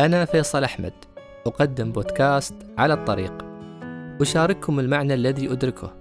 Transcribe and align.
أنا 0.00 0.24
فيصل 0.24 0.64
أحمد 0.64 0.92
أقدم 1.46 1.92
بودكاست 1.92 2.54
على 2.78 2.94
الطريق. 2.94 3.32
أشارككم 4.20 4.80
المعنى 4.80 5.14
الذي 5.14 5.52
أدركه 5.52 5.92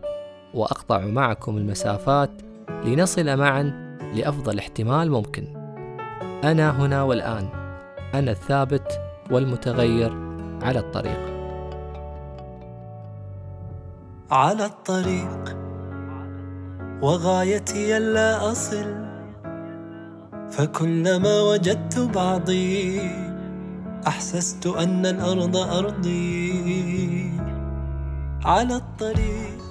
وأقطع 0.54 1.00
معكم 1.00 1.58
المسافات 1.58 2.30
لنصل 2.86 3.38
معا 3.38 3.98
لأفضل 4.14 4.60
احتمال 4.60 5.12
ممكن. 5.12 5.44
أنا 6.44 6.70
هنا 6.70 7.04
والآن 7.04 7.48
أنا 8.14 8.32
الثابت 8.32 9.00
والمتغير 9.32 10.14
على 10.62 10.80
الطريق. 10.80 11.34
على 14.32 14.66
الطريق 14.66 15.58
وغايتي 17.02 17.98
ألا 17.98 18.52
أصل 18.52 18.96
فكلما 20.52 21.42
وجدت 21.42 22.00
بعضي 22.00 23.23
أحسست 24.08 24.68
أن 24.68 25.06
الأرض 25.06 25.58
أرضي 25.58 27.32
على 28.46 28.76
الطريق. 28.76 29.64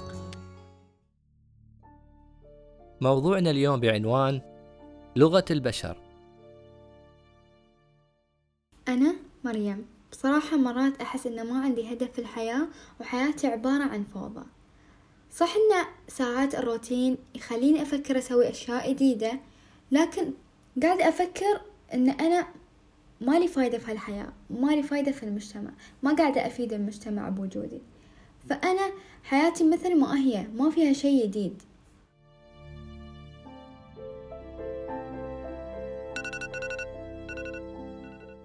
موضوعنا 3.01 3.49
اليوم 3.49 3.79
بعنوان 3.79 4.41
لغة 5.15 5.45
البشر. 5.51 5.97
أنا 8.87 9.15
مريم. 9.43 9.85
بصراحة 10.11 10.57
مرات 10.57 11.01
أحس 11.01 11.27
إن 11.27 11.47
ما 11.49 11.61
عندي 11.61 11.93
هدف 11.93 12.11
في 12.11 12.19
الحياة 12.19 12.67
وحياتي 13.01 13.47
عبارة 13.47 13.83
عن 13.83 14.03
فوضى. 14.13 14.45
صح 15.31 15.55
إن 15.55 15.85
ساعات 16.07 16.55
الروتين 16.55 17.17
يخليني 17.35 17.81
أفكر 17.81 18.17
أسوي 18.17 18.49
أشياء 18.49 18.91
جديدة 18.93 19.39
لكن 19.91 20.31
قاعدة 20.83 21.09
أفكر 21.09 21.61
إن 21.93 22.09
أنا 22.09 22.47
مالي 23.21 23.47
فايدة 23.47 23.77
في 23.77 23.91
هالحياة 23.91 24.27
مالي 24.49 24.83
فايدة 24.83 25.11
في 25.11 25.23
المجتمع 25.23 25.71
ما 26.03 26.15
قاعدة 26.15 26.47
أفيد 26.47 26.73
المجتمع 26.73 27.29
بوجودي. 27.29 27.81
فأنا 28.49 28.91
حياتي 29.23 29.63
مثل 29.63 29.99
ما 29.99 30.17
هي 30.17 30.47
ما 30.55 30.69
فيها 30.69 30.93
شي 30.93 31.23
جديد. 31.27 31.61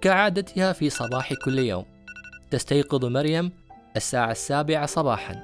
كعادتها 0.00 0.72
في 0.72 0.90
صباح 0.90 1.34
كل 1.34 1.58
يوم. 1.58 1.84
تستيقظ 2.50 3.04
مريم 3.04 3.52
الساعة 3.96 4.30
السابعة 4.30 4.86
صباحا. 4.86 5.34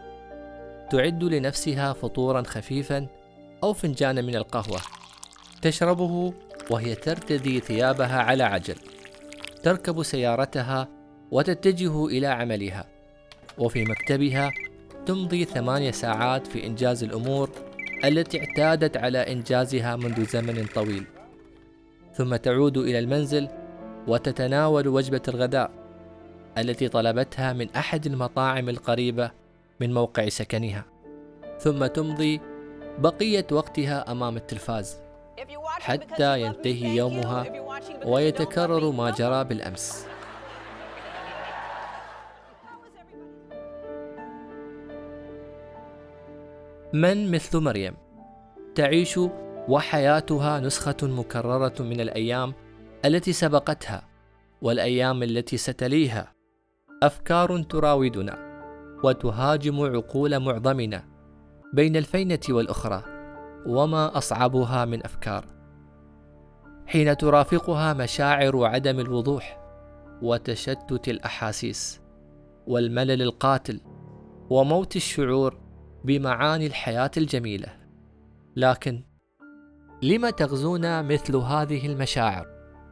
تعد 0.93 1.25
لنفسها 1.25 1.93
فطورا 1.93 2.43
خفيفا 2.43 3.07
أو 3.63 3.73
فنجانا 3.73 4.23
من 4.23 4.37
القهوة. 4.37 4.81
تشربه 5.63 6.35
وهي 6.71 6.95
ترتدي 6.95 7.61
ثيابها 7.61 8.23
على 8.23 8.43
عجل. 8.43 8.77
تركب 9.65 10.03
سيارتها 10.03 10.89
وتتجه 11.31 12.07
إلى 12.07 12.27
عملها. 12.27 12.87
وفي 13.59 13.85
مكتبها 13.85 14.53
تمضي 15.07 15.45
ثمانية 15.45 15.91
ساعات 15.91 16.47
في 16.47 16.67
إنجاز 16.67 17.05
الأمور 17.05 17.51
التي 18.05 18.41
اعتادت 18.41 18.97
على 18.97 19.19
إنجازها 19.19 19.97
منذ 19.97 20.27
زمن 20.27 20.67
طويل. 20.75 21.05
ثم 22.15 22.37
تعود 22.37 22.77
إلى 22.77 22.99
المنزل 22.99 23.49
وتتناول 24.09 24.89
وجبة 24.89 25.23
الغداء 25.29 25.71
التي 26.59 26.89
طلبتها 26.89 27.53
من 27.53 27.71
أحد 27.71 28.07
المطاعم 28.07 28.69
القريبة 28.69 29.31
من 29.81 29.95
موقع 29.95 30.29
سكنها. 30.29 30.85
ثم 31.59 31.87
تمضي 31.87 32.41
بقية 32.99 33.47
وقتها 33.53 34.13
أمام 34.13 34.37
التلفاز 34.37 34.97
حتى 35.81 36.41
ينتهي 36.41 36.97
يومها. 36.97 37.64
ويتكرر 38.05 38.91
ما 38.91 39.11
جرى 39.11 39.45
بالأمس. 39.45 40.07
من 46.93 47.31
مثل 47.31 47.61
مريم؟ 47.61 47.95
تعيش 48.75 49.21
وحياتها 49.69 50.61
نسخة 50.61 50.97
مكررة 51.03 51.83
من 51.83 52.01
الأيام 52.01 52.55
التي 53.05 53.33
سبقتها 53.33 54.09
والأيام 54.63 55.23
التي 55.23 55.57
ستليها. 55.57 56.33
أفكار 57.03 57.63
تراودنا 57.63 58.39
وتهاجم 59.05 59.81
عقول 59.83 60.41
معظمنا 60.41 61.05
بين 61.73 61.97
الفينة 61.97 62.41
والأخرى 62.49 63.03
وما 63.67 64.19
أصعبها 64.19 64.85
من 64.85 65.05
أفكار. 65.05 65.54
حين 66.87 67.17
ترافقها 67.17 67.93
مشاعر 67.93 68.65
عدم 68.65 69.01
الوضوح 69.01 69.61
وتشتت 70.23 71.09
الأحاسيس 71.09 72.01
والملل 72.67 73.23
القاتل 73.23 73.81
وموت 74.51 74.97
الشعور 74.97 75.61
بمعاني 76.05 76.67
الحياة 76.67 77.11
الجميلة. 77.17 77.69
لكن 78.57 79.03
لم 80.03 80.29
تغزونا 80.29 81.03
مثل 81.03 81.37
هذه 81.37 81.87
المشاعر؟ 81.87 82.47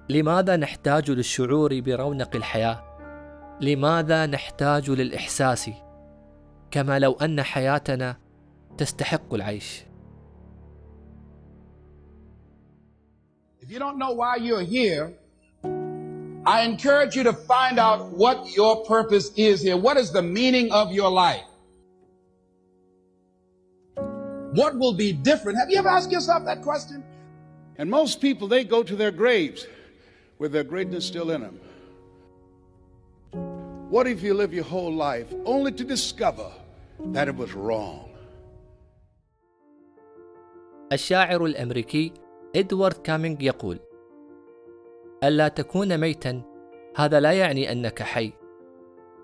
لماذا 0.09 0.57
نحتاج 0.57 1.11
للشعور 1.11 1.81
برونق 1.81 2.37
الحياة؟ 2.37 2.85
لماذا 3.61 4.27
نحتاج 4.27 4.91
للإحساس؟ 4.91 5.71
كما 6.71 6.99
لو 6.99 7.13
أن 7.13 7.43
حياتنا 7.43 8.17
تستحق 8.79 9.35
العيش. 9.35 9.85
you 13.72 13.80
don't 13.80 13.98
know 13.98 14.12
why 14.12 14.38
you're 14.38 14.64
here, 14.64 15.14
I 16.48 16.62
encourage 16.62 17.16
you 17.16 17.24
to 17.24 17.34
find 17.34 17.78
out 17.78 18.10
what 18.12 18.56
your 18.56 18.86
purpose 18.86 19.32
is 19.36 19.62
here. 19.62 19.76
What 19.76 19.98
is 19.98 20.12
the 20.12 20.22
meaning 20.22 20.72
of 20.72 20.94
your 20.94 21.12
life? 21.12 21.44
What 24.54 24.80
will 24.80 24.94
be 24.94 25.12
different? 25.12 25.58
Have 25.58 25.70
you 25.70 25.78
ever 25.78 25.90
asked 25.90 26.12
yourself 26.12 26.46
that 26.46 26.62
question? 26.62 27.04
And 27.78 27.90
most 27.90 28.22
people, 28.22 28.48
they 28.48 28.64
go 28.64 28.82
to 28.82 28.96
their 28.96 29.12
graves 29.12 29.68
with 30.40 30.52
their 30.54 30.64
greatness 30.64 31.06
still 31.06 31.32
in 31.32 31.42
them. 31.42 31.60
What 33.90 34.08
if 34.08 34.24
you 34.24 34.34
live 34.34 34.54
your 34.54 34.64
whole 34.64 34.94
life 34.94 35.28
only 35.46 35.72
to 35.74 35.84
discover 35.84 36.50
that 37.14 37.28
it 37.28 37.36
was 37.36 37.54
wrong? 37.54 38.04
الشاعر 40.92 41.46
الأمريكي 41.46 42.21
إدوارد 42.57 42.95
كامينج 42.95 43.43
يقول: 43.43 43.79
ألا 45.25 45.49
تكون 45.49 45.99
ميتا؟ 45.99 46.43
هذا 46.97 47.21
لا 47.21 47.33
يعني 47.33 47.73
أنك 47.73 48.03
حي، 48.03 48.33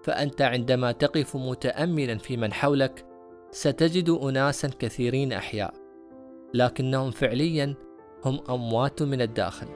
فأنت 0.03 0.43
عندما 0.43 0.93
تقف 0.93 1.37
متأملا 1.37 2.19
في 2.19 2.37
من 2.37 2.53
حولك 2.53 3.07
ستجد 3.51 4.11
أناسا 4.11 4.71
كثيرين 4.79 5.33
أحياء، 5.33 5.75
لكنهم 6.55 7.11
فعليا 7.11 7.75
هم 8.25 8.41
أموات 8.51 9.03
من 9.03 9.23
الداخل. 9.23 9.67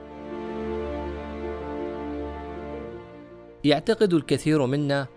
يعتقد 3.63 4.13
الكثير 4.13 4.65
منا 4.65 5.07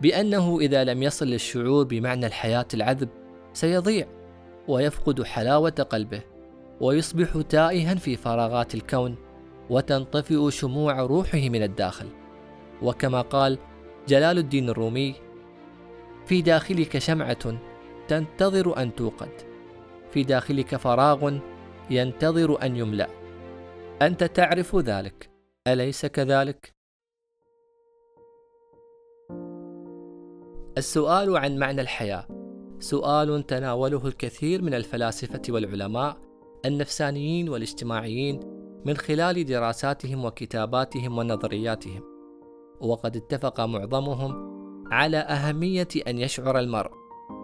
بأنه 0.00 0.58
إذا 0.60 0.84
لم 0.84 1.02
يصل 1.02 1.26
للشعور 1.26 1.84
بمعنى 1.84 2.26
الحياة 2.26 2.66
العذب 2.74 3.08
سيضيع 3.52 4.06
ويفقد 4.68 5.22
حلاوة 5.22 5.70
قلبه. 5.70 6.33
ويصبح 6.84 7.40
تائها 7.48 7.94
في 7.94 8.16
فراغات 8.16 8.74
الكون 8.74 9.16
وتنطفئ 9.70 10.50
شموع 10.50 11.00
روحه 11.00 11.38
من 11.38 11.62
الداخل. 11.62 12.06
وكما 12.82 13.20
قال 13.20 13.58
جلال 14.08 14.38
الدين 14.38 14.68
الرومي 14.68 15.14
في 16.26 16.42
داخلك 16.42 16.98
شمعة 16.98 17.58
تنتظر 18.08 18.82
أن 18.82 18.94
توقد. 18.94 19.32
في 20.10 20.22
داخلك 20.22 20.76
فراغ 20.76 21.38
ينتظر 21.90 22.62
أن 22.62 22.76
يملأ. 22.76 23.08
أنت 24.02 24.24
تعرف 24.24 24.76
ذلك. 24.76 25.30
أليس 25.66 26.06
كذلك؟ 26.06 26.74
السؤال 30.78 31.36
عن 31.36 31.58
معنى 31.58 31.80
الحياة. 31.80 32.26
سؤال 32.78 33.46
تناوله 33.46 34.06
الكثير 34.06 34.62
من 34.62 34.74
الفلاسفة 34.74 35.42
والعلماء 35.48 36.24
النفسانيين 36.64 37.48
والاجتماعيين 37.48 38.40
من 38.84 38.96
خلال 38.96 39.44
دراساتهم 39.44 40.24
وكتاباتهم 40.24 41.18
ونظرياتهم. 41.18 42.02
وقد 42.80 43.16
اتفق 43.16 43.60
معظمهم 43.60 44.54
على 44.92 45.16
أهمية 45.16 45.88
أن 46.06 46.18
يشعر 46.18 46.58
المرء 46.58 46.90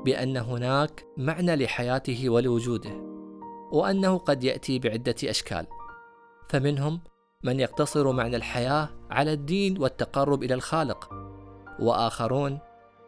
بأن 0.05 0.37
هناك 0.37 1.05
معنى 1.17 1.57
لحياته 1.57 2.31
ولوجوده 2.31 2.91
وأنه 3.73 4.19
قد 4.19 4.45
يأتي 4.45 4.79
بعدة 4.79 5.15
أشكال. 5.25 5.67
فمنهم 6.49 7.01
من 7.45 7.61
يقتصر 7.61 8.13
معنى 8.13 8.37
الحياة 8.37 8.89
على 9.11 9.33
الدين 9.33 9.79
والتقرب 9.79 10.43
إلى 10.43 10.55
الخالق 10.55 11.11
وآخرون 11.81 12.59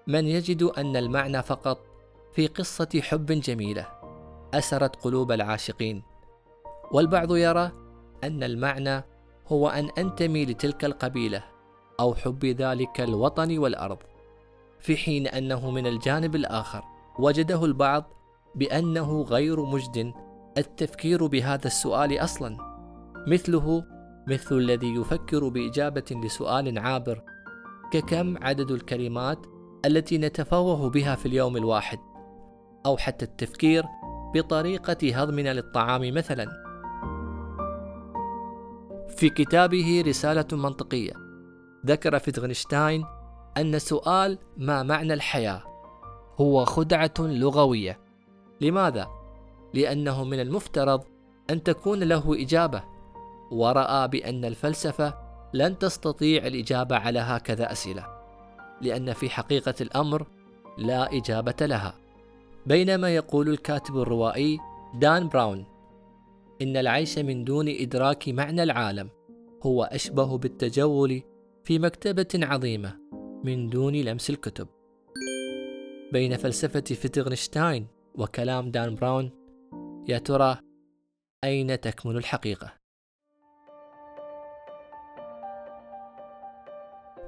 من 0.07 0.27
يجد 0.27 0.63
أن 0.63 0.97
المعنى 0.97 1.43
فقط 1.43 1.79
في 2.33 2.47
قصة 2.47 3.01
حب 3.03 3.27
جميلة. 3.27 4.02
أسرت 4.55 4.97
قلوب 4.97 5.33
العاشقين. 5.33 6.03
والبعض 6.93 7.37
يرى 7.37 7.73
أن 8.25 8.43
المعنى 8.43 9.05
هو 9.49 9.69
أن 9.69 9.89
أنتمي 9.99 10.45
لتلك 10.45 10.85
القبيلة 10.85 11.45
أو 12.01 12.15
حب 12.15 12.45
ذلك 12.45 13.01
الوطن 13.01 13.59
والأرض 13.59 13.99
في 14.81 14.97
حين 14.97 15.27
أنه 15.27 15.71
من 15.71 15.87
الجانب 15.87 16.37
الآخر. 16.37 16.85
وجده 17.19 17.65
البعض 17.65 18.05
بأنه 18.55 19.23
غير 19.23 19.65
مجد 19.65 20.13
التفكير 20.59 21.27
بهذا 21.27 21.67
السؤال 21.67 22.19
أصلا 22.19 22.57
مثله 23.29 23.85
مثل 24.29 24.57
الذي 24.57 24.95
يفكر 24.95 25.49
بإجابة 25.49 26.05
لسؤال 26.11 26.79
عابر 26.79 27.23
ككم 27.93 28.45
عدد 28.45 28.71
الكلمات 28.71 29.39
التي 29.87 30.19
نتفوه 30.19 30.91
بها 30.91 31.15
في 31.15 31.27
اليوم 31.27 31.57
الواحد؟ 31.57 31.99
أو 32.87 32.97
حتى 32.97 33.25
التفكير 33.25 33.85
بطريقة 34.35 35.23
هضمنا 35.23 35.53
للطعام 35.55 36.15
مثلا. 36.15 36.63
في 39.17 39.29
كتابه 39.29 40.05
رسالة 40.07 40.47
منطقية 40.53 41.13
ذكر 41.87 42.19
فيتغنشتاين 42.19 43.05
أن 43.59 43.79
سؤال 43.79 44.39
ما 44.57 44.83
معنى 44.83 45.15
الحياة 45.15 45.63
هو 46.41 46.65
خدعة 46.65 47.15
لغوية. 47.19 47.99
لماذا؟ 48.61 49.09
لأنه 49.75 50.25
من 50.25 50.41
المفترض 50.41 51.05
أن 51.51 51.63
تكون 51.63 52.03
له 52.03 52.43
إجابة 52.43 52.83
ورأى 53.51 54.09
بأن 54.09 54.45
الفلسفة 54.45 55.15
لن 55.55 55.79
تستطيع 55.79 56.47
الإجابة 56.47 56.97
على 56.97 57.19
هكذا 57.19 57.73
أسئلة 57.73 58.07
لأن 58.81 59.13
في 59.13 59.31
حقيقة 59.31 59.75
الأمر 59.81 60.27
لا 60.79 61.17
إجابة 61.17 61.67
لها. 61.67 62.02
بينما 62.67 63.15
يقول 63.15 63.49
الكاتب 63.49 63.97
الروائي 63.97 64.59
دان 64.95 65.29
براون 65.29 65.67
إن 66.63 66.77
العيش 66.77 67.19
من 67.19 67.45
دون 67.45 67.69
إدراك 67.69 68.29
معنى 68.29 68.63
العالم 68.63 69.11
هو 69.63 69.85
أشبه 69.85 70.39
بالتجول 70.39 71.23
في 71.65 71.79
مكتبة 71.79 72.29
عظيمة 72.35 72.99
من 73.45 73.69
دون 73.69 73.95
لمس 73.95 74.31
الكتب 74.31 74.69
بين 76.13 76.37
فلسفة 76.37 76.81
فيتغنشتاين 76.81 77.87
وكلام 78.15 78.71
دان 78.71 78.95
براون 78.95 79.31
يا 80.09 80.19
ترى 80.19 80.59
أين 81.45 81.81
تكمن 81.81 82.17
الحقيقة؟ 82.17 82.73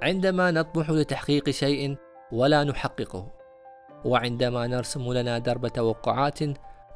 عندما 0.02 0.50
نطمح 0.50 0.90
لتحقيق 0.90 1.50
شيء 1.50 1.96
ولا 2.32 2.64
نحققه 2.64 3.43
وعندما 4.04 4.66
نرسم 4.66 5.12
لنا 5.12 5.38
درب 5.38 5.68
توقعات 5.68 6.38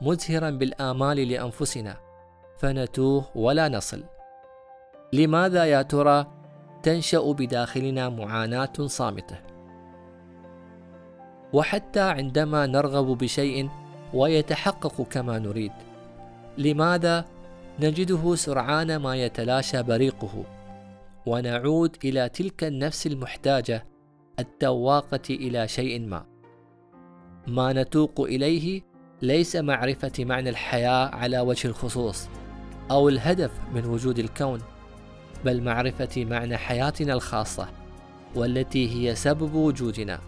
مزهرا 0.01 0.51
بالآمال 0.51 1.29
لأنفسنا 1.29 1.97
فنتوه 2.59 3.25
ولا 3.35 3.69
نصل. 3.69 4.05
لماذا 5.13 5.65
يا 5.65 5.83
ترى 5.83 6.27
تنشأ 6.83 7.33
بداخلنا 7.33 8.09
معاناة 8.09 8.73
صامتة؟ 8.87 9.37
وحتى 11.53 12.01
عندما 12.01 12.67
نرغب 12.67 13.19
بشيء 13.19 13.69
ويتحقق 14.15 15.03
كما 15.03 15.39
نريد 15.39 15.73
لماذا 16.59 17.25
نجده 17.81 18.35
سرعان 18.35 18.97
ما 18.97 19.17
يتلاشى 19.17 19.83
بريقه؟ 19.83 20.45
ونعود 21.27 21.97
إلى 22.05 22.29
تلك 22.29 22.65
النفس 22.65 23.07
المحتاجة 23.07 23.87
التواقة 24.39 25.29
إلى 25.31 25.69
شيء 25.69 26.01
ما. 26.01 26.38
ما 27.47 27.73
نتوق 27.73 28.21
إليه 28.21 28.83
ليس 29.23 29.57
معرفة 29.57 30.13
معنى 30.19 30.51
الحياة 30.51 31.15
على 31.15 31.41
وجه 31.41 31.69
الخصوص 31.69 32.29
أو 32.91 33.09
الهدف 33.09 33.51
من 33.75 33.85
وجود 33.85 34.19
الكون 34.19 34.61
بل 35.45 35.63
معرفة 35.63 36.25
معنى 36.25 36.57
حياتنا 36.57 37.13
الخاصة 37.13 37.69
والتي 38.35 38.91
هي 38.91 39.15
سبب 39.15 39.55
وجودنا. 39.55 40.21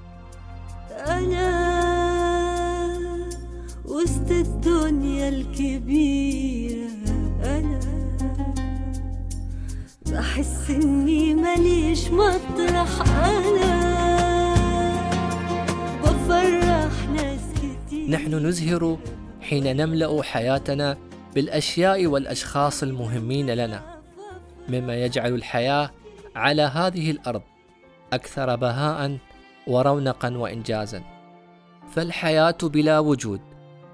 أنا 1.06 1.70
وسط 3.84 4.30
الدنيا 4.30 5.28
الكبيرة 5.28 6.90
أنا 7.44 7.80
بحس 10.06 10.70
إني 10.70 11.34
ماليش 11.34 12.08
مطرح 12.10 13.08
أنا 13.08 13.89
نحن 18.10 18.46
نزهر 18.46 18.98
حين 19.40 19.76
نملأ 19.76 20.22
حياتنا 20.22 20.98
بالأشياء 21.34 22.06
والأشخاص 22.06 22.82
المهمين 22.82 23.50
لنا 23.50 24.02
مما 24.68 24.96
يجعل 24.96 25.34
الحياة 25.34 25.90
على 26.36 26.62
هذه 26.62 27.10
الأرض 27.10 27.42
أكثر 28.12 28.56
بهاء 28.56 29.18
ورونقا 29.66 30.36
وانجازا. 30.36 31.02
فالحياة 31.90 32.58
بلا 32.62 32.98
وجود 32.98 33.40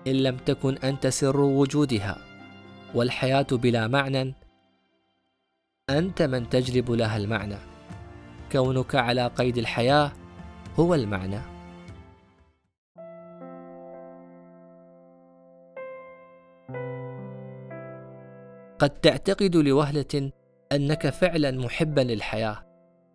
إن 0.07 0.13
لم 0.13 0.37
تكن 0.37 0.79
أنت 0.79 1.07
سر 1.07 1.41
وجودها 1.41 2.19
والحياة 2.95 3.47
بلا 3.53 3.89
معنى 3.89 4.35
أنت 5.91 6.23
من 6.23 6.49
تجلب 6.49 6.91
لها 6.91 7.17
المعنى. 7.17 7.59
كونك 8.53 8.95
على 8.95 9.27
قيد 9.27 9.59
الحياة 9.59 10.13
هو 10.79 10.95
المعنى. 10.95 11.56
قد 18.78 18.90
تعتقد 18.90 19.56
لوهلة 19.56 20.31
أنك 20.73 21.08
فعلا 21.08 21.50
محبا 21.50 22.00
للحياة 22.00 22.67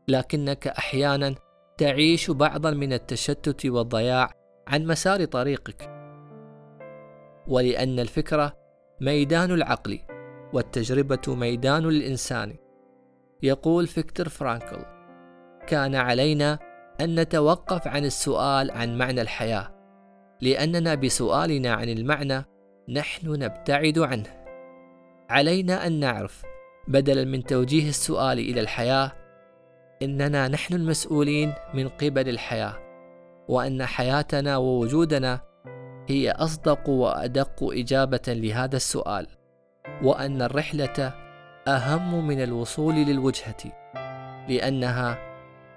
لكنك 0.07 0.67
أحيانا 0.67 1.35
تعيش 1.77 2.31
بعضا 2.31 2.71
من 2.71 2.93
التشتت 2.93 3.65
والضياع 3.65 4.31
عن 4.67 4.85
مسار 4.87 5.25
طريقك. 5.25 5.89
ولأن 7.47 7.99
الفكرة 7.99 8.53
ميدان 9.01 9.51
العقل 9.51 9.99
والتجربة 10.53 11.35
ميدان 11.35 11.85
الإنسان. 11.85 12.55
يقول 13.43 13.87
فيكتور 13.87 14.29
فرانكل 14.29 14.85
كان 15.67 15.95
علينا 15.95 16.59
أن 17.01 17.19
نتوقف 17.19 17.87
عن 17.87 18.05
السؤال 18.05 18.71
عن 18.71 18.97
معنى 18.97 19.21
الحياة 19.21 19.71
لأننا 20.41 20.95
بسؤالنا 20.95 21.73
عن 21.73 21.89
المعنى 21.89 22.45
نحن 22.89 23.29
نبتعد 23.29 23.99
عنه. 23.99 24.40
علينا 25.31 25.87
أن 25.87 25.99
نعرف 25.99 26.43
بدلا 26.87 27.25
من 27.25 27.43
توجيه 27.43 27.89
السؤال 27.89 28.39
إلى 28.39 28.61
الحياة 28.61 29.11
إننا 30.01 30.47
نحن 30.47 30.73
المسؤولين 30.73 31.53
من 31.73 31.89
قبل 31.89 32.29
الحياة 32.29 32.73
وأن 33.47 33.85
حياتنا 33.85 34.57
ووجودنا 34.57 35.41
هي 36.09 36.31
أصدق 36.31 36.89
وأدق 36.89 37.63
إجابة 37.63 38.21
لهذا 38.27 38.75
السؤال 38.75 39.27
وأن 40.03 40.41
الرحلة 40.41 41.13
أهم 41.67 42.27
من 42.27 42.43
الوصول 42.43 42.95
للوجهة 42.95 43.63
لأنها 44.49 45.17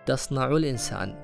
تصنع 0.06 0.46
الإنسان. 0.46 1.23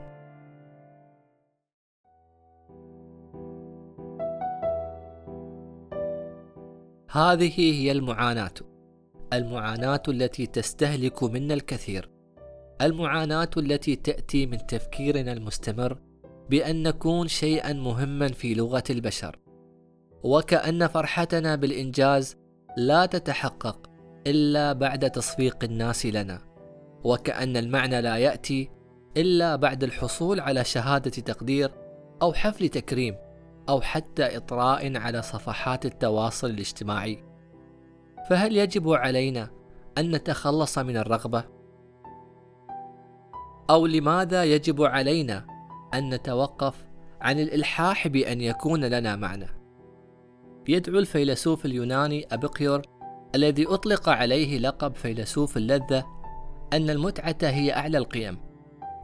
هذه 7.13 7.61
هي 7.61 7.93
المعاناة. 7.93 8.55
المعاناة 9.33 10.03
التي 10.09 10.47
تستهلك 10.47 11.23
منا 11.23 11.55
الكثير. 11.55 12.11
المعاناة 12.83 13.51
التي 13.57 13.97
تأتي 13.97 14.47
من 14.47 14.67
تفكيرنا 14.67 15.33
المستمر 15.33 15.99
بأن 16.51 16.83
نكون 16.83 17.29
شيئا 17.29 17.73
مهما 17.73 18.29
في 18.29 18.55
لغة 18.55 18.85
البشر. 18.91 19.39
وكأن 20.23 20.87
فرحتنا 20.87 21.57
بالإنجاز 21.57 22.37
لا 22.77 23.07
تتحقق 23.07 23.91
إلا 24.27 24.73
بعد 24.73 25.11
تصفيق 25.11 25.65
الناس 25.65 26.07
لنا. 26.07 26.41
وكأن 27.05 27.57
المعنى 27.57 28.01
لا 28.01 28.17
يأتي 28.17 28.71
إلا 29.17 29.57
بعد 29.57 29.85
الحصول 29.85 30.41
على 30.41 30.65
شهادة 30.65 31.11
تقدير 31.11 31.71
أو 32.23 32.33
حفل 32.33 32.69
تكريم 32.69 33.17
أو 33.71 33.81
حتى 33.81 34.37
إطراء 34.37 34.97
على 34.97 35.23
صفحات 35.23 35.87
التواصل 35.87 36.51
الاجتماعي. 36.51 37.25
فهل 38.31 38.57
يجب 38.57 38.93
علينا 38.93 39.51
أن 39.99 40.11
نتخلص 40.15 40.79
من 40.79 40.97
الرغبة؟ 40.97 41.45
أو 43.71 43.87
لماذا 43.87 44.45
يجب 44.45 44.83
علينا 44.83 45.47
أن 45.95 46.15
نتوقف 46.15 46.87
عن 47.21 47.39
الإلحاح 47.39 48.09
بأن 48.09 48.41
يكون 48.41 48.85
لنا 48.85 49.17
معنى؟ 49.17 49.47
يدعو 50.69 50.99
الفيلسوف 50.99 51.67
اليوناني 51.67 52.27
ابيقيور 52.33 52.83
الذي 53.35 53.67
أطلق 53.67 54.09
عليه 54.09 54.59
لقب 54.59 54.95
فيلسوف 54.95 55.57
اللذة 55.57 56.07
أن 56.73 56.91
المتعة 56.91 57.37
هي 57.43 57.73
أعلى 57.75 57.99
القيم 57.99 58.39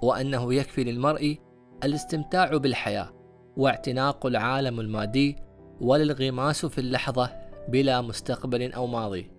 وأنه 0.03 0.55
يكفي 0.55 0.85
للمرء 0.85 1.39
الاستمتاع 1.85 2.57
بالحياة. 2.57 3.16
واعتناق 3.57 4.27
العالم 4.27 4.81
المادي 4.81 5.37
والانغماس 5.81 6.67
في 6.67 6.79
اللحظة 6.79 7.31
بلا 7.69 8.01
مستقبل 8.01 8.73
أو 8.73 8.87
ماضي. 8.87 9.31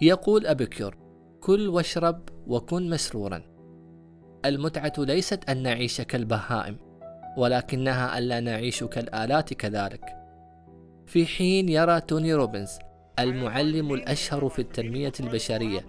يقول 0.00 0.46
ابيكيور 0.46 0.96
كل 1.40 1.68
واشرب 1.68 2.28
وكن 2.46 2.90
مسرورا. 2.90 3.42
المتعة 4.44 4.92
ليست 4.98 5.50
أن 5.50 5.62
نعيش 5.62 6.00
كالبهائم 6.00 6.76
ولكنها 7.36 8.18
ألا 8.18 8.40
نعيش 8.40 8.84
كالآلات 8.84 9.54
كذلك. 9.54 10.04
في 11.06 11.26
حين 11.26 11.68
يرى 11.68 12.00
توني 12.00 12.34
روبنز 12.34 12.78
المعلم 13.18 13.94
الأشهر 13.94 14.48
في 14.48 14.58
التنمية 14.58 15.12
البشرية 15.20 15.86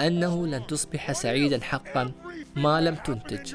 أنه 0.00 0.46
لن 0.46 0.66
تصبح 0.66 1.12
سعيدا 1.12 1.60
حقا 1.60 2.12
ما 2.56 2.80
لم 2.80 2.94
تنتج. 2.94 3.54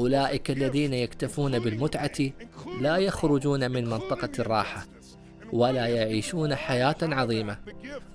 أولئك 0.00 0.50
الذين 0.50 0.94
يكتفون 0.94 1.58
بالمتعة 1.58 2.30
لا 2.80 2.96
يخرجون 2.96 3.70
من 3.70 3.84
منطقة 3.84 4.30
الراحة 4.38 4.86
ولا 5.52 5.86
يعيشون 5.86 6.54
حياة 6.54 6.96
عظيمة 7.02 7.58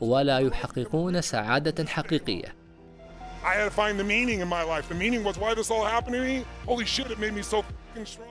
ولا 0.02 0.40
يحققون 0.40 1.22
سعادة 1.22 1.86
حقيقية 1.86 2.56
I 3.44 3.56
had 3.56 3.66
to 3.66 3.72
find 3.72 4.00
the 4.00 4.06
meaning 4.06 4.40
in 4.40 4.48
my 4.48 4.63
life. 4.63 4.88
The 4.88 4.96
meaning 4.96 5.22
was 5.25 5.38
why 5.38 5.54
this 5.54 5.70
all 5.70 5.84
happened 5.84 6.16
to 6.16 6.22
me. 6.22 6.46
Holy 6.66 6.86
shit, 6.86 7.12
it 7.12 7.20
made 7.20 7.34
me 7.34 7.42
so 7.42 7.62
fucking 7.62 8.06
strong. 8.06 8.30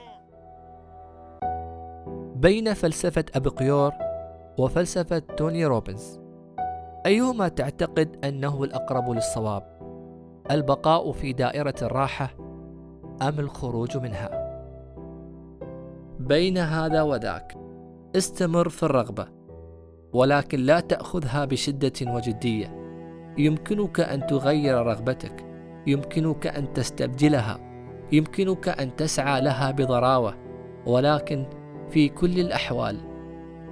بين 2.35 2.73
فلسفة 2.73 3.25
أبقيور 3.35 3.91
وفلسفة 4.57 5.19
توني 5.19 5.65
روبنز 5.65 6.19
أيهما 7.05 7.47
تعتقد 7.47 8.25
أنه 8.25 8.63
الأقرب 8.63 9.09
للصواب؟ 9.09 9.63
البقاء 10.51 11.11
في 11.11 11.33
دائرة 11.33 11.75
الراحة 11.81 12.35
أم 13.21 13.39
الخروج 13.39 13.97
منها؟ 13.97 14.43
بين 16.19 16.57
هذا 16.57 17.01
وذاك 17.01 17.57
استمر 18.15 18.69
في 18.69 18.83
الرغبة 18.83 19.27
ولكن 20.13 20.59
لا 20.59 20.79
تأخذها 20.79 21.45
بشدة 21.45 22.13
وجدية 22.13 22.83
يمكنك 23.37 23.99
أن 23.99 24.27
تغير 24.27 24.85
رغبتك 24.85 25.45
يمكنك 25.87 26.47
أن 26.47 26.73
تستبدلها 26.73 27.59
يمكنك 28.11 28.69
أن 28.69 28.95
تسعى 28.95 29.41
لها 29.41 29.71
بضراوة 29.71 30.35
ولكن 30.85 31.45
في 31.89 32.09
كل 32.09 32.39
الأحوال 32.39 32.97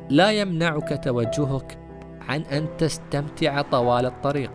لا 0.09 0.31
يمنعك 0.31 1.03
توجهك 1.03 1.77
عن 2.21 2.41
أن 2.41 2.77
تستمتع 2.77 3.61
طوال 3.61 4.05
الطريق 4.05 4.51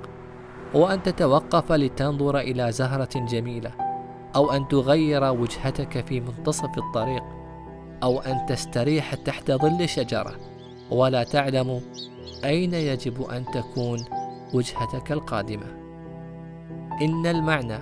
وأن 0.74 1.02
تتوقف 1.02 1.72
لتنظر 1.72 2.38
إلى 2.38 2.72
زهرة 2.72 3.26
جميلة 3.26 3.85
أو 4.34 4.52
أن 4.52 4.68
تغير 4.68 5.24
وجهتك 5.24 6.06
في 6.06 6.20
منتصف 6.20 6.78
الطريق 6.78 7.22
أو 8.02 8.20
أن 8.20 8.46
تستريح 8.46 9.14
تحت 9.14 9.50
ظل 9.50 9.88
شجرة. 9.88 10.36
ولا 10.90 11.24
تعلم 11.24 11.80
أين 12.44 12.74
يجب 12.74 13.22
أن 13.22 13.44
تكون 13.44 13.98
وجهتك 14.54 15.12
القادمة. 15.12 15.66
إن 17.02 17.26
المعنى 17.26 17.78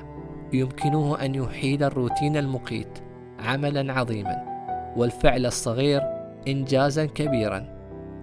يمكنه 0.53 1.17
أن 1.25 1.35
يحيل 1.35 1.83
الروتين 1.83 2.37
المقيت 2.37 2.99
عملا 3.39 3.93
عظيما 3.93 4.45
والفعل 4.97 5.47
الصغير 5.47 6.03
إنجازا 6.49 7.07
كبيرا 7.07 7.67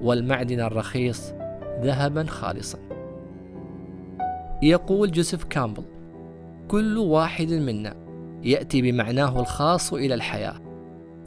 والمعدن 0.01 0.59
الرخيص 0.59 1.33
ذهبا 1.81 2.23
خالصا. 2.23 2.79
يقول 4.63 5.11
جوزيف 5.11 5.43
كامبل 5.43 5.83
كل 6.67 6.97
واحد 6.97 7.53
منا 7.53 8.00
يأتي 8.43 8.81
بمعناه 8.81 9.39
الخاص 9.39 9.93
إلى 9.93 10.13
الحياة. 10.13 10.61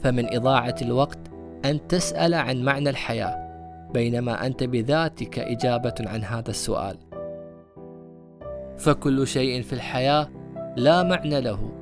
فمن 0.03 0.35
إضاعة 0.35 0.75
الوقت 0.83 1.19
أن 1.65 1.87
تسأل 1.89 2.35
عن 2.35 2.63
معنى 2.63 2.91
الحياة 2.91 3.45
بينما 3.95 4.47
أنت 4.47 4.65
بذاتك 4.65 5.39
إجابة 5.39 5.95
عن 6.01 6.25
هذا 6.25 6.51
السؤال. 6.51 6.99
فكل 8.79 9.27
شيء 9.27 9.63
في 9.63 9.73
الحياة 9.73 10.29
لا 10.77 11.03
معنى 11.03 11.41
له 11.41 11.73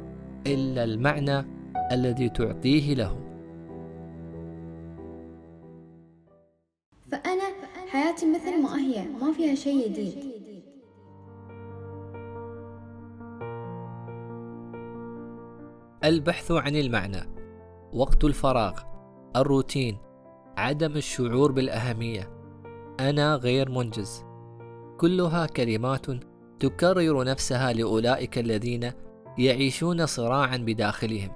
إلا 0.46 0.84
المعنى 0.84 1.44
الذي 1.92 2.28
تعطيه 2.28 2.94
له. 2.94 3.16
فأنا 7.12 7.42
حياتي 7.88 8.26
مثل 8.26 8.62
ما 8.62 8.80
هي 8.80 9.04
ما 9.20 9.32
فيها 9.32 9.54
شيء 9.54 9.88
جديد. 9.88 10.31
البحث 16.04 16.52
عن 16.52 16.76
المعنى 16.76 17.28
وقت 17.92 18.24
الفراغ 18.24 18.80
الروتين 19.36 19.98
عدم 20.56 20.96
الشعور 20.96 21.52
بالأهمية. 21.52 22.30
أنا 23.00 23.34
غير 23.34 23.70
منجز. 23.70 24.24
كلها 24.98 25.46
كلمات 25.46 26.06
تكرر 26.60 27.24
نفسها 27.24 27.72
لأولئك 27.72 28.38
الذين 28.38 28.92
يعيشون 29.38 30.06
صراعا 30.06 30.56
بداخلهم 30.56 31.30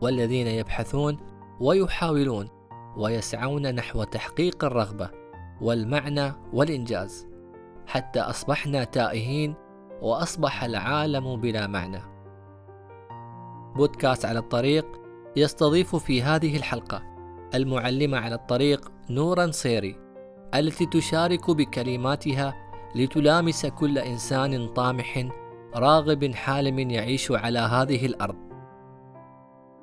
والذين 0.00 0.46
يبحثون 0.46 1.18
ويحاولون 1.60 2.48
ويسعون 2.96 3.74
نحو 3.74 4.04
تحقيق 4.04 4.64
الرغبة 4.64 5.10
والمعنى 5.60 6.32
والإنجاز 6.52 7.26
حتى 7.86 8.20
أصبحنا 8.20 8.84
تائهين 8.84 9.54
وأصبح 10.02 10.64
العالم 10.64 11.40
بلا 11.40 11.66
معنى. 11.66 12.09
بودكاست 13.76 14.24
على 14.24 14.38
الطريق 14.38 14.86
يستضيف 15.36 15.96
في 15.96 16.22
هذه 16.22 16.56
الحلقة 16.56 17.02
المعلمة 17.54 18.18
على 18.18 18.34
الطريق 18.34 18.92
نورا 19.10 19.50
صيري 19.50 19.96
التي 20.54 20.86
تشارك 20.86 21.50
بكلماتها 21.50 22.54
لتلامس 22.94 23.66
كل 23.66 23.98
إنسان 23.98 24.68
طامح 24.68 25.28
راغب 25.74 26.34
حالم 26.34 26.78
يعيش 26.78 27.32
على 27.32 27.58
هذه 27.58 28.06
الأرض. 28.06 28.36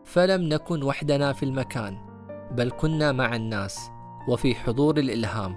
فلم 0.05 0.41
نكن 0.41 0.83
وحدنا 0.83 1.33
في 1.33 1.43
المكان 1.43 1.97
بل 2.51 2.71
كنا 2.71 3.11
مع 3.11 3.35
الناس 3.35 3.91
وفي 4.27 4.55
حضور 4.55 4.97
الإلهام 4.97 5.55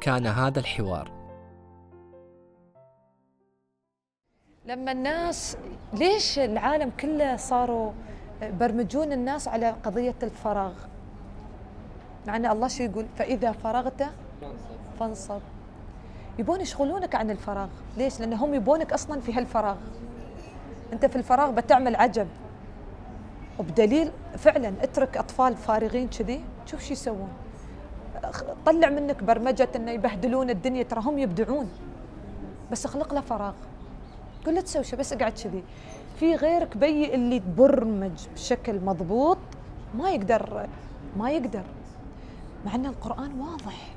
كان 0.00 0.26
هذا 0.26 0.60
الحوار. 0.60 1.17
لما 4.68 4.92
الناس 4.92 5.56
ليش 5.92 6.38
العالم 6.38 6.90
كله 7.00 7.36
صاروا 7.36 7.92
برمجون 8.42 9.12
الناس 9.12 9.48
على 9.48 9.70
قضية 9.70 10.14
الفراغ؟ 10.22 10.72
مع 12.26 12.36
أن 12.36 12.46
الله 12.46 12.68
شو 12.68 12.82
يقول؟ 12.82 13.06
فإذا 13.16 13.52
فرغت 13.52 14.06
فانصب. 15.00 15.40
يبون 16.38 16.60
يشغلونك 16.60 17.14
عن 17.14 17.30
الفراغ. 17.30 17.68
ليش؟ 17.96 18.20
لأن 18.20 18.32
هم 18.32 18.54
يبونك 18.54 18.92
أصلا 18.92 19.20
في 19.20 19.32
هالفراغ. 19.32 19.76
أنت 20.92 21.06
في 21.06 21.16
الفراغ 21.16 21.50
بتعمل 21.50 21.96
عجب. 21.96 22.28
وبدليل 23.58 24.12
فعلا 24.38 24.72
اترك 24.82 25.16
أطفال 25.16 25.56
فارغين 25.56 26.08
كذي. 26.08 26.44
شوف 26.66 26.84
شو 26.84 26.92
يسوون. 26.92 27.28
طلع 28.66 28.88
منك 28.88 29.22
برمجة 29.22 29.68
أنه 29.76 29.90
يبهدلون 29.90 30.50
الدنيا. 30.50 30.82
ترى 30.82 31.00
هم 31.00 31.18
يبدعون. 31.18 31.70
بس 32.70 32.86
اخلق 32.86 33.14
له 33.14 33.20
فراغ. 33.20 33.54
له 34.54 34.60
تسوي 34.60 34.98
بس 34.98 35.12
اقعد 35.12 35.32
كذي. 35.32 35.62
في 36.16 36.34
غيرك 36.34 36.76
بي 36.76 37.14
اللي 37.14 37.38
تبرمج 37.40 38.26
بشكل 38.34 38.80
مضبوط 38.80 39.38
ما 39.98 40.10
يقدر 40.10 40.66
ما 41.16 41.30
يقدر. 41.30 41.62
مع 42.66 42.74
إن 42.74 42.86
القرآن 42.86 43.40
واضح. 43.40 43.88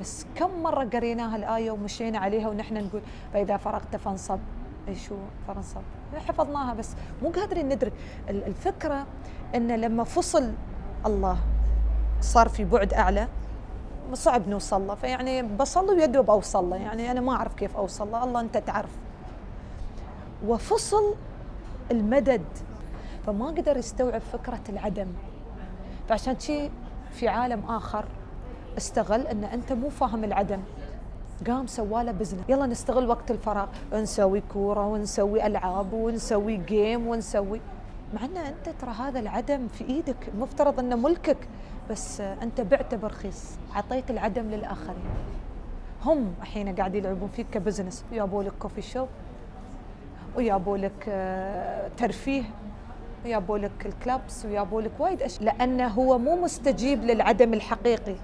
بس 0.00 0.26
كم 0.36 0.62
مرة 0.62 0.84
قريناها 0.84 1.36
الآية 1.36 1.70
ومشينا 1.70 2.18
عليها 2.18 2.48
ونحن 2.48 2.74
نقول 2.74 3.02
فإذا 3.32 3.56
فرغت 3.56 3.96
فانصب. 3.96 4.38
إي 4.88 4.94
شو؟ 4.94 5.14
فانصب. 5.48 5.80
حفظناها 6.28 6.74
بس 6.74 6.90
مو 7.22 7.30
قادرين 7.30 7.68
ندرك 7.68 7.92
ال- 8.30 8.44
الفكرة 8.46 9.06
إن 9.54 9.72
لما 9.72 10.04
فصل 10.04 10.52
الله 11.06 11.36
صار 12.20 12.48
في 12.48 12.64
بعد 12.64 12.94
أعلى 12.94 13.28
صعب 14.12 14.48
نوصل 14.48 14.86
له 14.86 14.94
فيعني 14.94 15.42
بصلي 15.42 15.92
ويدوب 15.92 16.30
اوصل 16.30 16.70
له 16.70 16.76
يعني 16.76 17.10
أنا 17.10 17.20
ما 17.20 17.32
أعرف 17.32 17.54
كيف 17.54 17.76
اوصل 17.76 18.10
له 18.12 18.24
الله 18.24 18.40
أنت 18.40 18.56
تعرف. 18.56 18.90
وفصل 20.46 21.14
المدد. 21.90 22.44
فما 23.26 23.46
قدر 23.46 23.76
يستوعب 23.76 24.20
فكرة 24.20 24.60
العدم. 24.68 25.06
فعشان 26.08 26.38
شي 26.38 26.70
في 27.12 27.28
عالم 27.28 27.64
آخر 27.68 28.04
استغل 28.78 29.26
أن 29.26 29.44
أنت 29.44 29.72
مو 29.72 29.88
فاهم 29.88 30.24
العدم. 30.24 30.60
قام 31.46 31.66
سوا 31.66 31.89
له 31.89 32.12
business 32.12 32.40
يلا 32.48 32.66
نستغل 32.66 33.08
وقت 33.08 33.30
الفراغ. 33.30 33.68
نسوي 33.92 34.42
كورة 34.52 34.86
ونسوي 34.86 35.46
ألعاب 35.46 35.92
ونسوي 35.92 36.56
جيم 36.56 37.06
ونسوي. 37.06 37.60
مع 38.14 38.24
أن 38.24 38.36
أنت 38.36 38.68
ترى 38.80 38.90
هذا 38.90 39.20
العدم 39.20 39.68
في 39.68 39.84
إيدك 39.84 40.28
المفترض 40.34 40.78
أنه 40.78 40.96
ملكك. 40.96 41.48
بس 41.90 42.20
أنت 42.20 42.60
بعته 42.60 42.96
برخيص. 42.96 43.50
عطيت 43.74 44.10
العدم 44.10 44.50
للآخرين. 44.50 45.04
هم 46.04 46.34
الحين 46.40 46.74
قاعد 46.74 46.94
يلعبون 46.94 47.28
فيك 47.28 47.46
كبزنس 47.52 48.04
يابوا 48.12 48.42
لك 48.42 48.52
كوفي 48.58 48.82
شوب 48.82 49.08
ويابوا 50.36 50.76
لك 50.78 51.04
آه، 51.08 51.88
ترفيه 51.96 52.42
ويابوا 53.24 53.58
لك 53.58 53.86
الكلابس 53.86 54.44
ويابوا 54.44 54.82
لك 54.82 54.90
وايد 54.98 55.22
أشياء. 55.22 55.42
لأنه 55.44 55.86
هو 55.88 56.18
مو 56.18 56.36
مستجيب 56.36 57.04
للعدم 57.04 57.54
الحقيقي 57.54 58.14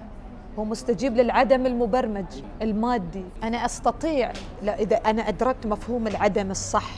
هو 0.59 0.63
مستجيب 0.65 1.15
للعدم 1.15 1.65
المبرمج 1.65 2.25
المادي. 2.61 3.23
أنا 3.43 3.65
أستطيع 3.65 4.31
إذا 4.63 4.95
أنا 4.95 5.27
أدركت 5.29 5.67
مفهوم 5.67 6.07
العدم 6.07 6.51
الصح 6.51 6.91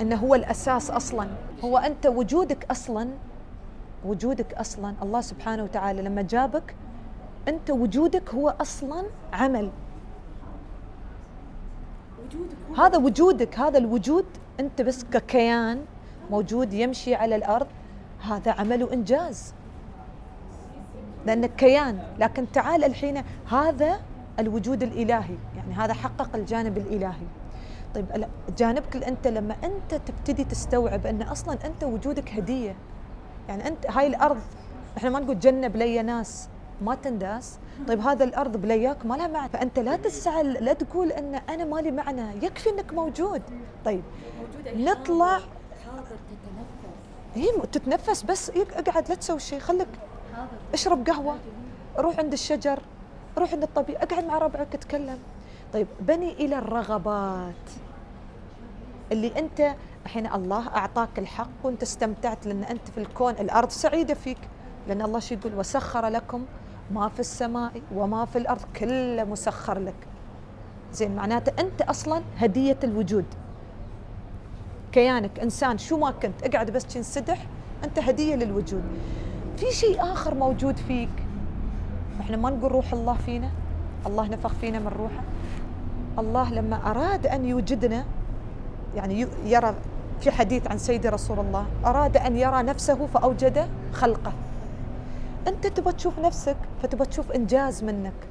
إنه 0.00 0.16
هو 0.16 0.34
الأساس 0.34 0.90
أصلا. 0.90 1.28
هو 1.64 1.78
أنت 1.78 2.06
وجودك 2.06 2.66
أصلا 2.70 3.08
وجودك 4.04 4.54
أصلا 4.54 4.94
الله 5.02 5.20
سبحانه 5.20 5.62
وتعالى 5.62 6.02
لما 6.02 6.22
جابك 6.22 6.74
أنت 7.48 7.70
وجودك 7.70 8.34
هو 8.34 8.54
أصلا 8.60 9.04
عمل. 9.32 9.70
هذا 12.78 12.98
وجودك 12.98 13.58
هذا 13.58 13.78
الوجود. 13.78 14.24
أنت 14.60 14.82
بس 14.82 15.04
ككيان 15.04 15.84
موجود 16.30 16.72
يمشي 16.72 17.14
على 17.14 17.36
الأرض. 17.36 17.66
هذا 18.22 18.52
عمل 18.52 18.84
وإنجاز. 18.84 19.54
لأنك 21.26 21.54
كيان. 21.56 22.02
لكن 22.18 22.52
تعال 22.52 22.84
الحين 22.84 23.22
هذا 23.50 24.00
الوجود 24.38 24.82
الإلهي. 24.82 25.36
يعني 25.56 25.74
هذا 25.74 25.94
حقق 25.94 26.36
الجانب 26.36 26.78
الإلهي. 26.78 27.26
طيب 27.94 28.26
جانبك 28.58 28.96
أنت 28.96 29.26
لما 29.26 29.56
أنت 29.64 29.94
تبتدي 29.94 30.44
تستوعب 30.44 31.06
أن 31.06 31.22
أصلا 31.22 31.58
أنت 31.64 31.84
وجودك 31.84 32.32
هدية. 32.32 32.76
يعني 33.48 33.68
أنت 33.68 33.90
هاي 33.90 34.06
الأرض 34.06 34.40
إحنا 34.96 35.10
ما 35.10 35.20
نقول 35.20 35.38
جنة 35.38 35.68
بلي 35.68 36.02
ناس. 36.02 36.48
ما 36.82 36.94
تنداس. 36.94 37.58
طيب 37.88 38.00
هذا 38.00 38.24
الأرض 38.24 38.56
بلياك 38.56 39.06
ما 39.06 39.14
لها 39.14 39.26
معنى. 39.26 39.48
فأنت 39.48 39.78
لا 39.78 39.96
تزعل 39.96 40.52
لا 40.52 40.72
تقول 40.72 41.12
إن 41.12 41.34
أنا 41.34 41.64
مالي 41.64 41.90
معنى. 41.90 42.44
يكفي 42.46 42.70
إنك 42.70 42.92
موجود. 42.92 43.42
طيب 43.84 44.02
نطلع. 44.76 45.38
هي 47.34 47.48
م- 47.58 47.64
تتنفس 47.64 48.22
بس. 48.22 48.48
يق- 48.48 48.76
أقعد 48.78 49.08
لا 49.08 49.14
تسوي 49.14 49.38
شيء. 49.40 49.58
خليك. 49.58 49.88
اشرب 50.74 51.06
قهوة. 51.08 51.36
روح 51.98 52.18
عند 52.18 52.32
الشجر. 52.32 52.78
روح 53.38 53.52
عند 53.52 53.62
الطبيعه 53.62 54.02
أقعد 54.02 54.24
مع 54.24 54.38
ربعك 54.38 54.74
أتكلم. 54.74 55.18
طيب 55.72 55.86
بني 56.00 56.32
إلى 56.32 56.58
الرغبات. 56.58 57.54
اللي 59.12 59.32
أنت 59.38 59.74
الحين 60.04 60.26
الله 60.26 60.68
أعطاك 60.68 61.18
الحق 61.18 61.48
وأنت 61.64 61.82
استمتعت 61.82 62.46
لأن 62.46 62.64
أنت 62.64 62.88
في 62.90 62.98
الكون 62.98 63.32
الأرض 63.32 63.68
سعيدة 63.70 64.14
فيك. 64.14 64.38
لأن 64.88 65.02
الله 65.02 65.18
شو 65.18 65.34
يقول؟ 65.34 65.54
وسخر 65.54 66.06
لكم 66.06 66.44
ما 66.90 67.08
في 67.08 67.20
السماء 67.20 67.72
وما 67.94 68.24
في 68.24 68.38
الأرض 68.38 68.60
كله 68.76 69.24
مسخر 69.24 69.78
لك. 69.78 69.94
زين 70.92 71.16
معناته 71.16 71.52
أنت 71.62 71.82
أصلا 71.82 72.22
هدية 72.38 72.78
الوجود. 72.84 73.24
كيانك 74.92 75.38
إنسان 75.38 75.78
شو 75.78 75.96
ما 75.98 76.10
كنت 76.10 76.42
اقعد 76.42 76.70
بس 76.70 76.86
تنسدح 76.86 77.46
أنت 77.84 77.98
هدية 77.98 78.34
للوجود. 78.34 78.82
في 79.56 79.70
شيء 79.70 80.02
آخر 80.02 80.34
موجود 80.34 80.76
فيك. 80.76 81.08
إحنا 82.20 82.36
ما 82.36 82.50
نقول 82.50 82.72
روح 82.72 82.92
الله 82.92 83.14
فينا. 83.14 83.50
الله 84.06 84.28
نفخ 84.28 84.52
فينا 84.54 84.78
من 84.78 84.88
روحه. 84.88 85.22
الله 86.18 86.52
لما 86.52 86.90
أراد 86.90 87.26
أن 87.26 87.44
يوجدنا 87.44 88.04
يعني 88.96 89.26
يرى 89.44 89.74
في 90.20 90.30
حديث 90.30 90.66
عن 90.66 90.78
سيدي 90.78 91.08
رسول 91.08 91.38
الله 91.38 91.66
أراد 91.84 92.16
أن 92.16 92.36
يرى 92.36 92.62
نفسه 92.62 93.06
فأوجد 93.06 93.68
خلقه. 93.92 94.32
أنت 95.48 95.66
تبغى 95.66 95.92
تشوف 95.92 96.18
نفسك 96.18 96.56
فتبغى 96.82 97.06
تشوف 97.06 97.32
إنجاز 97.32 97.84
منك. 97.84 98.28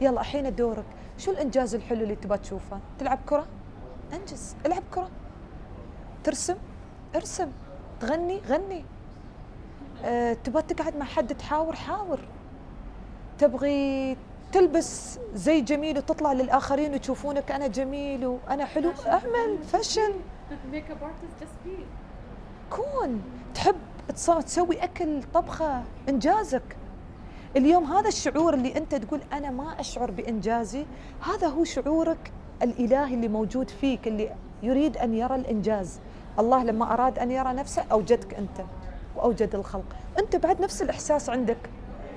يلا 0.00 0.20
الحين 0.20 0.54
دورك. 0.54 0.84
شو 1.18 1.30
الإنجاز 1.30 1.74
الحلو 1.74 2.02
اللي 2.02 2.14
تبغى 2.14 2.38
تشوفه؟ 2.38 2.78
تلعب 2.98 3.18
كرة؟ 3.26 3.46
أنجز. 4.12 4.56
العب 4.66 4.82
كرة. 4.94 5.08
ترسم؟ 6.24 6.56
ارسم. 7.16 7.48
تغني؟ 8.00 8.40
غني. 8.48 8.84
أه 10.04 10.32
تبغى 10.32 10.62
تقعد 10.62 10.96
مع 10.96 11.04
حد 11.04 11.34
تحاور؟ 11.34 11.76
حاور. 11.76 12.18
تبغي 13.38 14.16
تلبس 14.52 15.18
زي 15.34 15.60
جميل 15.60 15.98
وتطلع 15.98 16.32
للآخرين 16.32 16.92
ويشوفونك 16.92 17.50
أنا 17.50 17.66
جميل 17.66 18.26
وأنا 18.26 18.64
حلو؟ 18.64 18.92
أعمل 19.06 19.58
فاشن 19.72 20.12
كون. 22.70 23.22
تحب 23.54 23.74
تسوي 24.16 24.84
أكل 24.84 25.22
طبخة 25.34 25.82
إنجازك. 26.08 26.76
اليوم 27.56 27.84
هذا 27.84 28.08
الشعور 28.08 28.54
اللي 28.54 28.76
أنت 28.76 28.94
تقول 28.94 29.20
أنا 29.32 29.50
ما 29.50 29.80
أشعر 29.80 30.10
بإنجازي 30.10 30.86
هذا 31.20 31.46
هو 31.46 31.64
شعورك 31.64 32.32
الإلهي 32.62 33.14
اللي 33.14 33.28
موجود 33.28 33.70
فيك 33.70 34.08
اللي 34.08 34.34
يريد 34.62 34.96
أن 34.96 35.14
يرى 35.14 35.34
الإنجاز. 35.34 36.00
الله 36.38 36.64
لما 36.64 36.92
أراد 36.92 37.18
أن 37.18 37.30
يرى 37.30 37.52
نفسه 37.52 37.84
أوجدك 37.92 38.34
أنت 38.34 38.64
وأوجد 39.16 39.54
الخلق. 39.54 39.96
أنت 40.18 40.36
بعد 40.36 40.60
نفس 40.60 40.82
الإحساس 40.82 41.30
عندك. 41.30 41.70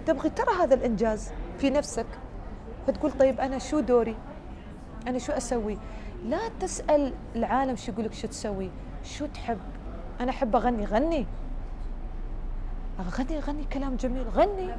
تبغي 0.06 0.30
ترى 0.30 0.56
هذا 0.62 0.76
الإنجاز 0.76 1.32
في 1.58 1.70
نفسك 1.70 2.06
فتقول 2.88 3.12
طيب 3.12 3.40
أنا 3.40 3.60
شو 3.60 3.80
دوري؟ 3.80 4.16
أنا 5.08 5.20
شو 5.20 5.32
أسوي؟ 5.32 5.78
لا 6.26 6.40
تسأل 6.60 7.14
العالم 7.36 7.76
شو 7.76 7.92
يقول 7.92 8.06
لك 8.06 8.14
شو 8.14 8.28
تسوي. 8.28 8.70
شو 9.04 9.26
تحب؟ 9.26 9.60
أنا 10.20 10.32
أحب 10.32 10.56
أغني. 10.56 10.86
غني. 10.86 11.26
غني 13.00 13.40
غني 13.40 13.64
كلام 13.74 13.96
جميل 13.96 14.30
غني. 14.30 14.70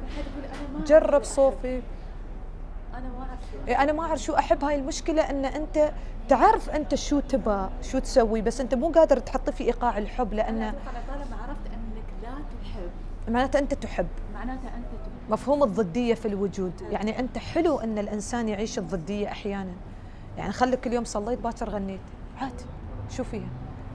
جرب 0.85 1.23
صوفي. 1.23 1.81
إيه، 3.67 3.81
أنا 3.83 3.93
ما 3.93 4.03
أعرف 4.03 4.21
شو 4.21 4.35
أحب. 4.35 4.63
هاي 4.63 4.75
المشكلة 4.75 5.29
إن 5.29 5.45
أنت 5.45 5.91
تعرف 6.29 6.69
أنت 6.69 6.95
شو 6.95 7.19
تبى 7.19 7.69
شو 7.81 7.99
تسوي 7.99 8.41
بس 8.41 8.61
أنت 8.61 8.75
مو 8.75 8.89
قادر 8.89 9.19
تحط 9.19 9.49
في 9.49 9.63
إيقاع 9.63 9.97
الحب 9.97 10.33
لأن 10.33 10.61
أنا 10.61 10.75
طالما 11.07 11.37
عرفت 11.43 11.65
إنك 11.67 12.23
لا 12.23 12.29
تحب. 12.63 12.89
معناته 13.27 13.59
أنت 13.59 13.73
تحب. 13.73 14.07
معناته 14.33 14.67
أنت 14.67 14.85
تحب. 15.03 15.31
مفهوم 15.31 15.63
الضدية 15.63 16.13
في 16.13 16.27
الوجود. 16.27 16.81
يعني 16.91 17.19
أنت 17.19 17.37
حلو 17.37 17.79
إن 17.79 17.97
الإنسان 17.97 18.49
يعيش 18.49 18.79
الضدية 18.79 19.27
أحيانا. 19.27 19.73
يعني 20.37 20.51
خليك 20.51 20.87
اليوم 20.87 21.03
صليت 21.03 21.39
باكر 21.39 21.69
غنيت. 21.69 22.01
عادي 22.41 22.65
شو 23.09 23.23
فيها؟ 23.23 23.49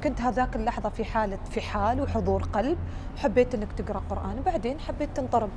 كنت 0.04 0.20
هذاك 0.20 0.56
اللحظة 0.56 0.88
في 0.88 1.04
حالة 1.04 1.38
في 1.50 1.61
حال 1.61 2.00
وحضور 2.00 2.42
قلب 2.42 2.78
حبيت 3.16 3.54
إنك 3.54 3.72
تقرأ 3.72 4.02
قرآن 4.11 4.38
وبعدين 4.38 4.80
حبيت 4.80 5.16
تنطرب. 5.16 5.50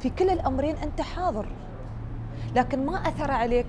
في 0.00 0.10
كل 0.10 0.30
الأمرين 0.30 0.76
أنت 0.76 1.00
حاضر 1.00 1.46
لكن 2.56 2.86
ما 2.86 3.08
أثر 3.08 3.30
عليك. 3.30 3.66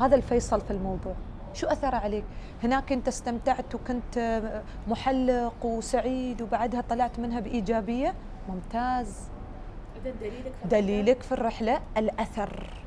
هذا 0.00 0.16
الفيصل 0.16 0.60
في 0.60 0.70
الموضوع. 0.70 1.14
شو 1.54 1.66
أثر 1.66 1.94
عليك؟ 1.94 2.24
هناك 2.62 2.92
أنت 2.92 3.08
استمتعت 3.08 3.74
وكنت 3.74 4.42
محلق 4.88 5.64
وسعيد 5.64 6.42
وبعدها 6.42 6.80
طلعت 6.80 7.18
منها 7.18 7.40
بإيجابية؟ 7.40 8.14
ممتاز. 8.48 9.28
دليلك 10.04 10.52
في 10.62 10.68
دليلك 10.68 11.22
في 11.22 11.32
الرحلة 11.32 11.80
الأثر. 11.96 12.83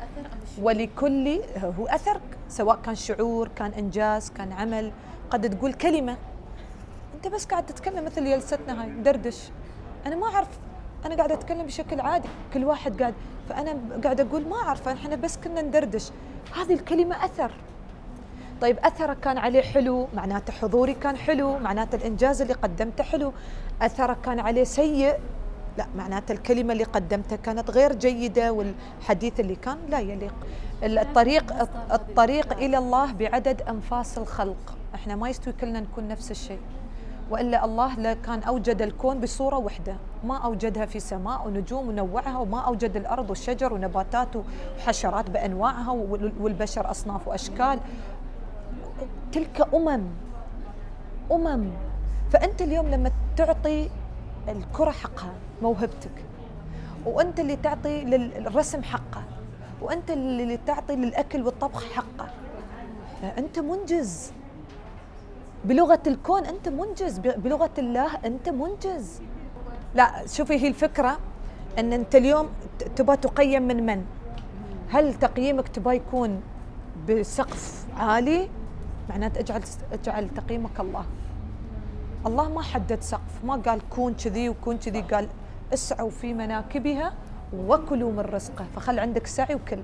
الأثر 0.00 0.32
أم 0.32 0.40
الشعور؟ 0.42 0.66
ولكل 0.66 1.40
هو 1.78 1.86
أثر 1.86 2.20
سواء 2.48 2.78
كان 2.84 2.94
شعور 2.94 3.48
كان 3.56 3.72
إنجاز 3.72 4.30
كان 4.30 4.52
عمل. 4.52 4.92
قد 5.30 5.58
تقول 5.58 5.72
كلمة 5.72 6.16
أنت 7.14 7.28
بس 7.28 7.44
قاعد 7.44 7.66
تتكلم 7.66 8.04
مثل 8.04 8.24
جلستنا 8.24 8.82
هاي 8.82 8.88
ندردش 8.88 9.38
أنا 10.06 10.16
ما 10.16 10.26
أعرف 10.26 10.48
أنا 11.06 11.14
قاعدة 11.14 11.34
أتكلم 11.34 11.66
بشكل 11.66 12.00
عادي. 12.00 12.28
كل 12.54 12.64
واحد 12.64 13.00
قاعد 13.00 13.14
فأنا 13.48 13.76
قاعدة 14.04 14.24
أقول 14.24 14.48
ما 14.48 14.56
أعرف 14.56 14.88
إحنا 14.88 15.16
بس 15.16 15.36
كنا 15.36 15.62
ندردش. 15.62 16.10
هذه 16.56 16.74
الكلمة 16.74 17.24
أثر. 17.24 17.52
طيب 18.60 18.78
أثرك 18.78 19.20
كان 19.20 19.38
عليه 19.38 19.62
حلو 19.62 20.08
معناته 20.14 20.52
حضوري 20.52 20.94
كان 20.94 21.16
حلو 21.16 21.58
معناته 21.58 21.96
الإنجاز 21.96 22.42
اللي 22.42 22.54
قدمته 22.54 23.04
حلو. 23.04 23.32
أثرك 23.82 24.20
كان 24.20 24.40
عليه 24.40 24.64
سيء 24.64 25.14
لا 25.80 25.86
معناته 25.96 26.32
الكلمة 26.32 26.72
اللي 26.72 26.84
قدمتها 26.84 27.36
كانت 27.36 27.70
غير 27.70 27.92
جيدة 27.92 28.52
والحديث 28.52 29.40
اللي 29.40 29.56
كان 29.56 29.78
لا 29.88 29.98
يليق. 29.98 30.34
الطريق 30.82 31.54
الطريق 31.92 32.52
إلى 32.52 32.78
الله 32.78 33.12
بعدد 33.12 33.62
أنفاس 33.62 34.18
الخلق. 34.18 34.76
إحنا 34.94 35.16
ما 35.16 35.28
يستوي 35.28 35.52
كلنا 35.60 35.80
نكون 35.80 36.08
نفس 36.08 36.30
الشيء. 36.30 36.58
وإلا 37.30 37.64
الله 37.64 37.94
لا 37.94 38.14
كان 38.14 38.42
أوجد 38.42 38.82
الكون 38.82 39.20
بصورة 39.20 39.56
واحدة 39.56 39.96
ما 40.24 40.36
أوجدها 40.36 40.86
في 40.86 41.00
سماء 41.00 41.46
ونجوم 41.46 41.88
ونوعها 41.88 42.38
وما 42.38 42.60
أوجد 42.60 42.96
الأرض 42.96 43.30
والشجر 43.30 43.72
ونباتات 43.74 44.28
وحشرات 44.36 45.30
بأنواعها 45.30 45.90
والبشر 46.40 46.90
أصناف 46.90 47.28
وأشكال. 47.28 47.78
تلك 49.32 49.68
أمم. 49.74 50.02
أمم. 51.32 51.70
فأنت 52.32 52.62
اليوم 52.62 52.88
لما 52.88 53.10
تعطي 53.36 53.88
الكرة 54.50 54.90
حقها 54.90 55.32
موهبتك. 55.62 56.24
وأنت 57.06 57.40
اللي 57.40 57.56
تعطي 57.56 58.04
للرسم 58.04 58.82
حقه. 58.82 59.22
وأنت 59.80 60.10
اللي 60.10 60.56
تعطي 60.66 60.96
للأكل 60.96 61.42
والطبخ 61.42 61.84
حقه. 61.92 62.28
فأنت 63.22 63.58
منجز. 63.58 64.32
بلغة 65.64 66.02
الكون 66.06 66.44
أنت 66.46 66.68
منجز. 66.68 67.18
بلغة 67.18 67.70
الله 67.78 68.16
أنت 68.24 68.48
منجز. 68.48 69.22
لا 69.94 70.26
شوفي 70.26 70.54
هي 70.54 70.68
الفكرة 70.68 71.18
إن 71.78 71.92
أنت 71.92 72.14
اليوم 72.14 72.48
تبغى 72.96 73.16
تقيم 73.16 73.62
من 73.62 73.86
من؟ 73.86 74.04
هل 74.90 75.14
تقييمك 75.14 75.68
تبغى 75.68 75.96
يكون 75.96 76.42
بسقف 77.08 77.86
عالي؟ 77.96 78.48
معناته 79.08 79.40
اجعل 79.40 79.62
اجعل 79.92 80.28
تقييمك 80.28 80.80
الله. 80.80 81.04
الله 82.26 82.48
ما 82.48 82.62
حدد 82.62 83.00
سقف 83.00 83.44
ما 83.44 83.56
قال 83.56 83.80
كون 83.88 84.14
كذي 84.14 84.48
وكون 84.48 84.76
كذي 84.78 85.00
قال 85.00 85.28
اسعوا 85.74 86.10
في 86.10 86.34
مناكبها 86.34 87.12
وكلوا 87.56 88.12
من 88.12 88.20
رزقه 88.20 88.64
فخل 88.76 88.98
عندك 88.98 89.26
سعي 89.26 89.54
وكل. 89.54 89.82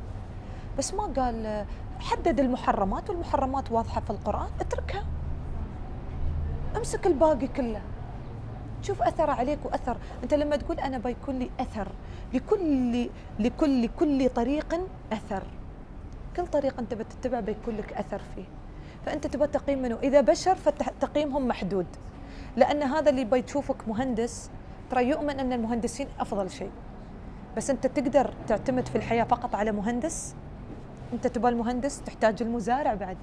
بس 0.79 0.94
ما 0.94 1.05
قال 1.05 1.64
حدد 2.01 2.40
المحرمات 2.40 3.11
والمحرمات 3.11 3.72
واضحة 3.72 4.01
في 4.01 4.11
القرآن 4.11 4.49
اتركها. 4.61 5.05
امسك 6.77 7.07
الباقي 7.07 7.46
كله. 7.46 7.81
شوف 8.83 9.03
أثر 9.03 9.31
عليك 9.31 9.59
وأثر. 9.64 9.96
أنت 10.22 10.35
لما 10.35 10.57
تقول 10.57 10.81
أنا 10.81 10.99
بيكون 10.99 11.38
لي 11.38 11.51
أثر 11.61 11.88
لكل 12.35 13.09
لكل 13.38 13.83
لكل 13.83 14.29
طريق 14.29 14.81
أثر. 15.12 15.42
كل 16.37 16.46
طريق 16.46 16.79
أنت 16.79 16.94
بتتبع 16.94 17.40
بيكون 17.40 17.77
لك 17.77 17.92
أثر 17.92 18.20
فيه. 18.35 18.44
فأنت 19.07 19.27
تبغى 19.27 19.46
تقييم 19.46 19.83
منه. 19.83 19.99
إذا 20.03 20.20
بشر 20.20 20.55
فتقييمهم 20.55 21.49
محدود. 21.49 21.87
لأن 22.57 22.83
هذا 22.83 23.11
اللي 23.11 23.25
بيشوفك 23.25 23.88
مهندس 23.88 24.51
ترى 24.90 25.09
يؤمن 25.09 25.40
أن 25.40 25.53
المهندسين 25.53 26.07
أفضل 26.21 26.51
شيء. 26.51 26.71
بس 27.57 27.71
أنت 27.71 27.87
تقدر 27.87 28.35
تعتمد 28.49 28.88
في 28.88 28.97
الحياة 28.97 29.25
فقط 29.25 29.55
على 29.55 29.73
مهندس؟ 29.73 30.35
أنت 31.12 31.27
تبغى 31.27 31.51
المهندس 31.53 32.03
تحتاج 32.03 32.42
المزارع 32.42 32.95
بعد. 32.95 33.16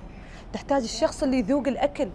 تحتاج 0.54 0.84
الشخص 0.84 1.24
اللي 1.24 1.40
يذوق 1.40 1.68
الأكل. 1.68 2.10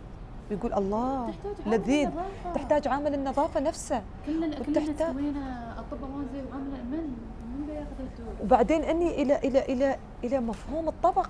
ويقول 0.50 0.72
الله 0.74 1.30
تحتاج 1.30 1.54
عامل 1.66 1.78
لذيذ. 1.78 2.06
النظافة. 2.08 2.52
تحتاج 2.54 2.88
عامل 2.88 3.14
النظافة 3.14 3.60
نفسه. 3.60 4.02
كلنا 4.26 4.46
كلنا 4.58 4.80
وتحتاج- 4.80 5.12
سوينا 5.12 5.74
أطباء 5.78 6.10
زي 6.32 6.42
وعمل 6.50 6.84
من؟ 6.90 7.16
من 7.58 7.66
بياخذ 7.66 8.00
الدور 8.00 8.34
وبعدين 8.42 8.82
أني 8.82 9.22
إلى 9.22 9.36
إلى 9.36 9.58
إلى 9.64 9.96
إلى 10.24 10.40
مفهوم 10.40 10.88
الطبق. 10.88 11.28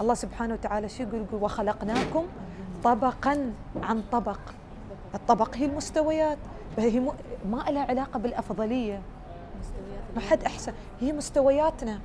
الله 0.00 0.14
سبحانه 0.14 0.54
وتعالى 0.54 0.88
شو 0.88 1.02
يقول؟ 1.02 1.20
يقول 1.22 1.42
وخلقناكم 1.42 2.24
طبقا 2.84 3.52
عن 3.82 4.02
طبق. 4.12 4.38
الطبق 5.14 5.56
هي 5.56 5.64
المستويات 5.64 6.38
هي 6.78 7.00
م- 7.00 7.12
ما 7.50 7.64
لها 7.68 7.82
علاقة 7.84 8.18
بالأفضلية. 8.18 9.02
ما 10.14 10.20
حد 10.20 10.44
أحسن. 10.44 10.72
هي 11.00 11.12
مستوياتنا. 11.12 12.00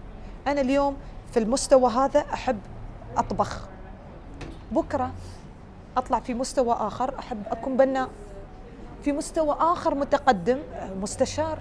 أنا 0.48 0.62
اليوم 0.62 0.98
في 1.32 1.40
المستوى 1.40 1.92
هذا 1.92 2.20
أحب 2.20 2.60
أطبخ. 3.18 3.68
بكرة 4.72 5.12
أطلع 5.98 6.20
في 6.20 6.34
مستوى 6.34 6.74
آخر 6.74 7.20
أحب 7.20 7.44
أكون 7.48 7.78
بناء. 7.78 8.10
في 9.04 9.12
مستوى 9.12 9.56
آخر 9.60 9.96
متقدم 9.96 10.60
مستشار. 11.02 11.60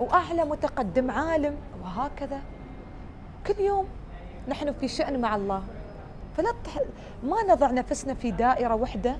وأعلى 0.00 0.44
متقدم 0.44 1.10
عالم. 1.10 1.56
وهكذا. 1.82 2.40
كل 3.46 3.60
يوم 3.60 3.86
نحن 4.48 4.72
في 4.72 4.88
شأن 4.88 5.20
مع 5.20 5.36
الله. 5.36 5.62
فلا. 6.36 6.52
ما 7.24 7.36
نضع 7.48 7.70
نفسنا 7.70 8.14
في 8.14 8.30
دائرة 8.30 8.74
واحدة 8.74 9.16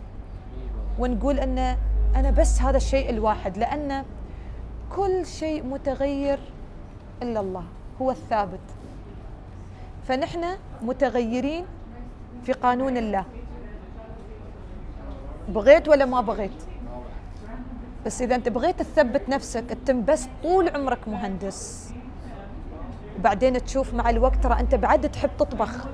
ونقول 0.99 1.39
أن 1.39 1.77
أنا 2.17 2.31
بس 2.31 2.63
هذا 2.63 2.77
الشيء 2.77 3.11
الواحد 3.11 3.59
لأن 3.59 4.05
كل 4.97 5.27
شيء 5.27 5.67
متغير 5.67 6.39
إلا 7.23 7.41
الله 7.41 7.65
هو 8.03 8.11
الثابت. 8.11 8.61
فنحن 10.09 10.45
متغيرين 10.83 11.65
في 12.45 12.53
قانون 12.53 12.97
الله. 12.97 13.25
بغيت 15.49 15.89
ولا 15.89 16.05
ما 16.05 16.21
بغيت؟ 16.21 16.63
بس 18.07 18.23
إذا 18.23 18.35
أنت 18.35 18.49
بغيت 18.49 18.83
تثبت 18.83 19.29
نفسك 19.29 19.65
تتم 19.65 20.05
بس 20.05 20.29
طول 20.43 20.69
عمرك 20.69 21.09
مهندس. 21.09 21.93
وبعدين 23.19 23.65
تشوف 23.65 23.95
مع 23.95 24.11
الوقت 24.11 24.43
ترى 24.43 24.61
أنت 24.61 24.75
بعد 24.75 25.11
تحب 25.11 25.31
تطبخ. 25.39 25.87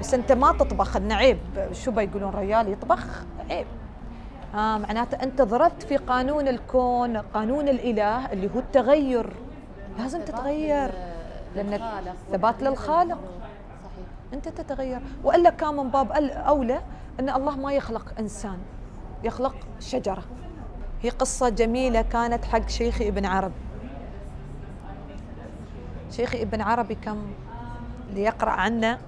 بس 0.00 0.14
أنت 0.14 0.32
ما 0.32 0.52
تطبخ 0.52 0.96
انه 0.96 1.14
عيب 1.14 1.38
شو 1.72 1.90
بيقولون 1.90 2.30
ريال؟ 2.30 2.68
يطبخ 2.68 3.24
عيب. 3.50 3.66
آه 4.54 4.78
معناته 4.78 5.22
أنت 5.22 5.42
ضربت 5.42 5.82
في 5.82 5.96
قانون 5.96 6.48
الكون 6.48 7.16
قانون 7.16 7.68
الإله 7.68 8.32
اللي 8.32 8.50
هو 8.54 8.58
التغير. 8.58 9.32
لازم 9.98 10.20
تتغير 10.20 10.90
لأن 11.56 11.80
ثبات 12.32 12.62
للخالق. 12.62 13.18
صحيح. 13.84 14.06
أنت 14.34 14.48
تتغير. 14.48 15.00
وإلا 15.24 15.50
كان 15.50 15.76
من 15.76 15.90
باب 15.90 16.12
أولى 16.12 16.80
أن 17.20 17.30
الله 17.30 17.56
ما 17.56 17.72
يخلق 17.72 18.18
إنسان 18.18 18.58
يخلق 19.24 19.54
شجرة. 19.80 20.22
هي 21.02 21.10
قصة 21.10 21.48
جميلة 21.48 22.02
كانت 22.02 22.44
حق 22.44 22.68
شيخي 22.68 23.08
ابن 23.08 23.26
عربي 23.26 23.54
شيخي 26.10 26.42
ابن 26.42 26.60
عربي 26.60 26.94
كم؟ 26.94 27.32
اللي 28.10 28.22
يقرا 28.22 28.50
عنه. 28.50 28.98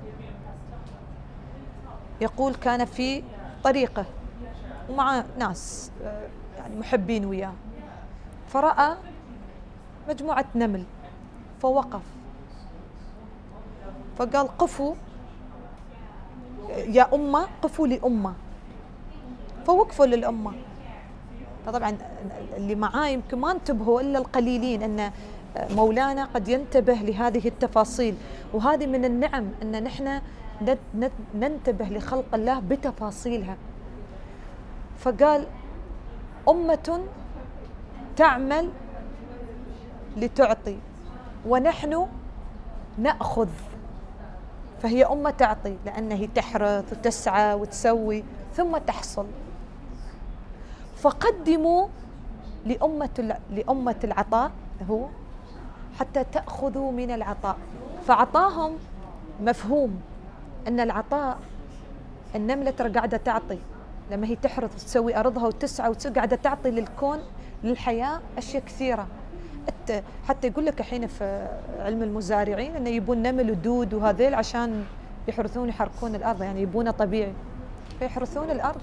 يقول 2.20 2.54
كان 2.54 2.84
في 2.84 3.22
طريقة. 3.64 4.04
ومع 4.90 5.24
ناس 5.38 5.90
آه، 6.04 6.28
يعني 6.58 6.76
محبين 6.76 7.24
وياه. 7.24 7.52
فرأى 8.48 8.96
مجموعة 10.08 10.44
نمل 10.54 10.84
فوقف. 11.62 12.00
فقال 14.18 14.58
قفوا 14.58 14.94
يا 16.70 17.14
أمة 17.14 17.46
قفوا 17.62 17.86
لأمة. 17.86 18.32
فوقفوا 19.66 20.06
للأمة. 20.06 20.52
فطبعا 21.66 21.96
اللي 22.56 22.74
معاه 22.74 23.06
يمكن 23.08 23.38
ما 23.38 23.52
انتبهوا 23.52 24.00
إلا 24.00 24.18
القليلين 24.18 24.82
أن 24.82 25.10
مولانا 25.70 26.24
قد 26.24 26.48
ينتبه 26.48 26.94
لهذه 26.94 27.48
التفاصيل. 27.48 28.14
وهذه 28.52 28.86
من 28.86 29.04
النعم 29.04 29.48
أن 29.62 29.84
نحن 29.84 30.20
نت- 30.62 30.78
نت- 30.94 31.12
ننتبه 31.34 31.84
لخلق 31.84 32.34
الله 32.34 32.60
بتفاصيلها. 32.60 33.56
فقال 35.02 35.46
أمة 36.48 37.00
تعمل 38.16 38.70
لتعطي 40.16 40.78
ونحن 41.46 42.06
نأخذ. 42.98 43.48
فهي 44.82 45.04
أمة 45.04 45.30
تعطي 45.30 45.76
لأن 45.86 46.12
هي 46.12 46.26
تحرث 46.26 46.92
وتسعى 46.92 47.54
وتسوي 47.54 48.24
ثم 48.54 48.76
تحصل. 48.78 49.26
فقدموا 50.96 51.88
لأمة 52.66 53.36
لأمة 53.50 54.00
العطاء 54.04 54.50
هو 54.90 55.06
حتى 55.98 56.24
تأخذوا 56.24 56.92
من 56.92 57.10
العطاء. 57.10 57.56
فعطاهم 58.06 58.72
مفهوم 59.40 60.00
أن 60.68 60.80
العطاء 60.80 61.38
النملة 62.34 62.92
قاعدة 62.94 63.16
تعطي. 63.16 63.58
لما 64.10 64.26
هي 64.26 64.36
تحرث 64.36 64.74
وتسوي 64.74 65.16
أرضها 65.16 65.46
وتسعى 65.46 65.90
وتسوي 65.90 66.12
قاعدة 66.12 66.36
تعطي 66.36 66.70
للكون 66.70 67.18
للحياة 67.64 68.20
أشياء 68.38 68.62
كثيرة. 68.64 69.06
الت- 69.68 70.04
حتى 70.28 70.46
يقول 70.46 70.66
لك 70.66 70.80
الحين 70.80 71.06
في 71.06 71.48
علم 71.78 72.02
المزارعين 72.02 72.76
إنه 72.76 72.90
يبون 72.90 73.22
نمل 73.22 73.50
ودود 73.50 73.94
وهذيل 73.94 74.34
عشان 74.34 74.84
يحرثون 75.28 75.68
يحركون 75.68 76.14
الأرض 76.14 76.42
يعني 76.42 76.62
يبونه 76.62 76.90
طبيعي. 76.90 77.32
فيحرثون 77.98 78.50
الأرض. 78.50 78.80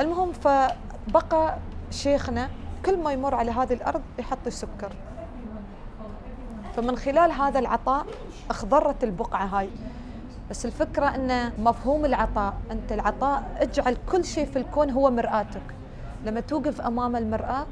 المهم 0.00 0.32
فبقى 0.32 1.56
شيخنا 1.90 2.48
كل 2.86 2.98
ما 2.98 3.12
يمر 3.12 3.34
على 3.34 3.50
هذه 3.50 3.72
الأرض 3.72 4.02
يحط 4.18 4.48
سكر 4.48 4.92
فمن 6.76 6.96
خلال 6.96 7.32
هذا 7.32 7.58
العطاء 7.58 8.06
أخضرت 8.50 9.04
البقعة 9.04 9.44
هاي. 9.46 9.68
بس 10.50 10.66
الفكرة 10.66 11.06
إن 11.14 11.52
مفهوم 11.58 12.04
العطاء 12.04 12.54
أنت 12.70 12.92
العطاء 12.92 13.56
اجعل 13.56 13.96
كل 14.12 14.24
شيء 14.24 14.46
في 14.46 14.58
الكون 14.58 14.90
هو 14.90 15.10
مرآتك. 15.10 15.62
لما 16.24 16.40
توقف 16.40 16.80
أمام 16.80 17.16
المرأة 17.16 17.66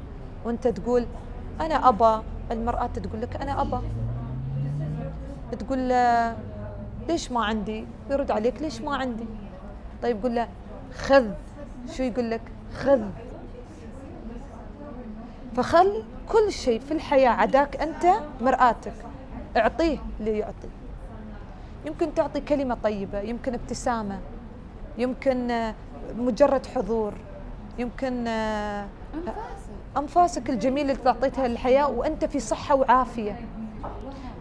وأنت 0.45 0.67
تقول 0.67 1.05
أنا 1.61 1.89
ابى 1.89 2.23
المرأة 2.51 2.87
تقول 2.87 3.21
لك 3.21 3.35
أنا 3.41 3.61
ابى 3.61 3.87
تقول 5.59 5.89
له 5.89 6.35
ليش 7.07 7.31
ما 7.31 7.45
عندي؟ 7.45 7.85
يرد 8.09 8.31
عليك 8.31 8.61
ليش 8.61 8.81
ما 8.81 8.95
عندي؟ 8.95 9.25
طيب 10.03 10.23
قول 10.23 10.35
له 10.35 10.47
خذ. 10.97 11.29
شو 11.93 12.03
يقول 12.03 12.31
لك؟ 12.31 12.41
خذ. 12.77 13.01
فخل 15.55 16.03
كل 16.29 16.51
شيء 16.51 16.79
في 16.79 16.91
الحياة 16.91 17.29
عداك 17.29 17.75
أنت 17.81 18.05
مرآتك. 18.41 18.93
اعطيه 19.57 19.97
اللي 20.19 20.37
يعطي 20.37 20.67
يمكن 21.85 22.13
تعطي 22.13 22.41
كلمة 22.41 22.77
طيبة 22.83 23.19
يمكن 23.19 23.53
ابتسامة 23.53 24.19
يمكن 24.97 25.51
آه، 25.51 25.75
مجرد 26.17 26.65
حضور 26.65 27.13
يمكن 27.77 28.27
آه، 28.27 28.85
أنفاسك. 29.97 30.49
الجميلة 30.49 30.91
اللي 30.91 31.03
تعطيتها 31.03 31.47
للحياة 31.47 31.89
وأنت 31.89 32.25
في 32.25 32.39
صحة 32.39 32.75
وعافية. 32.75 33.39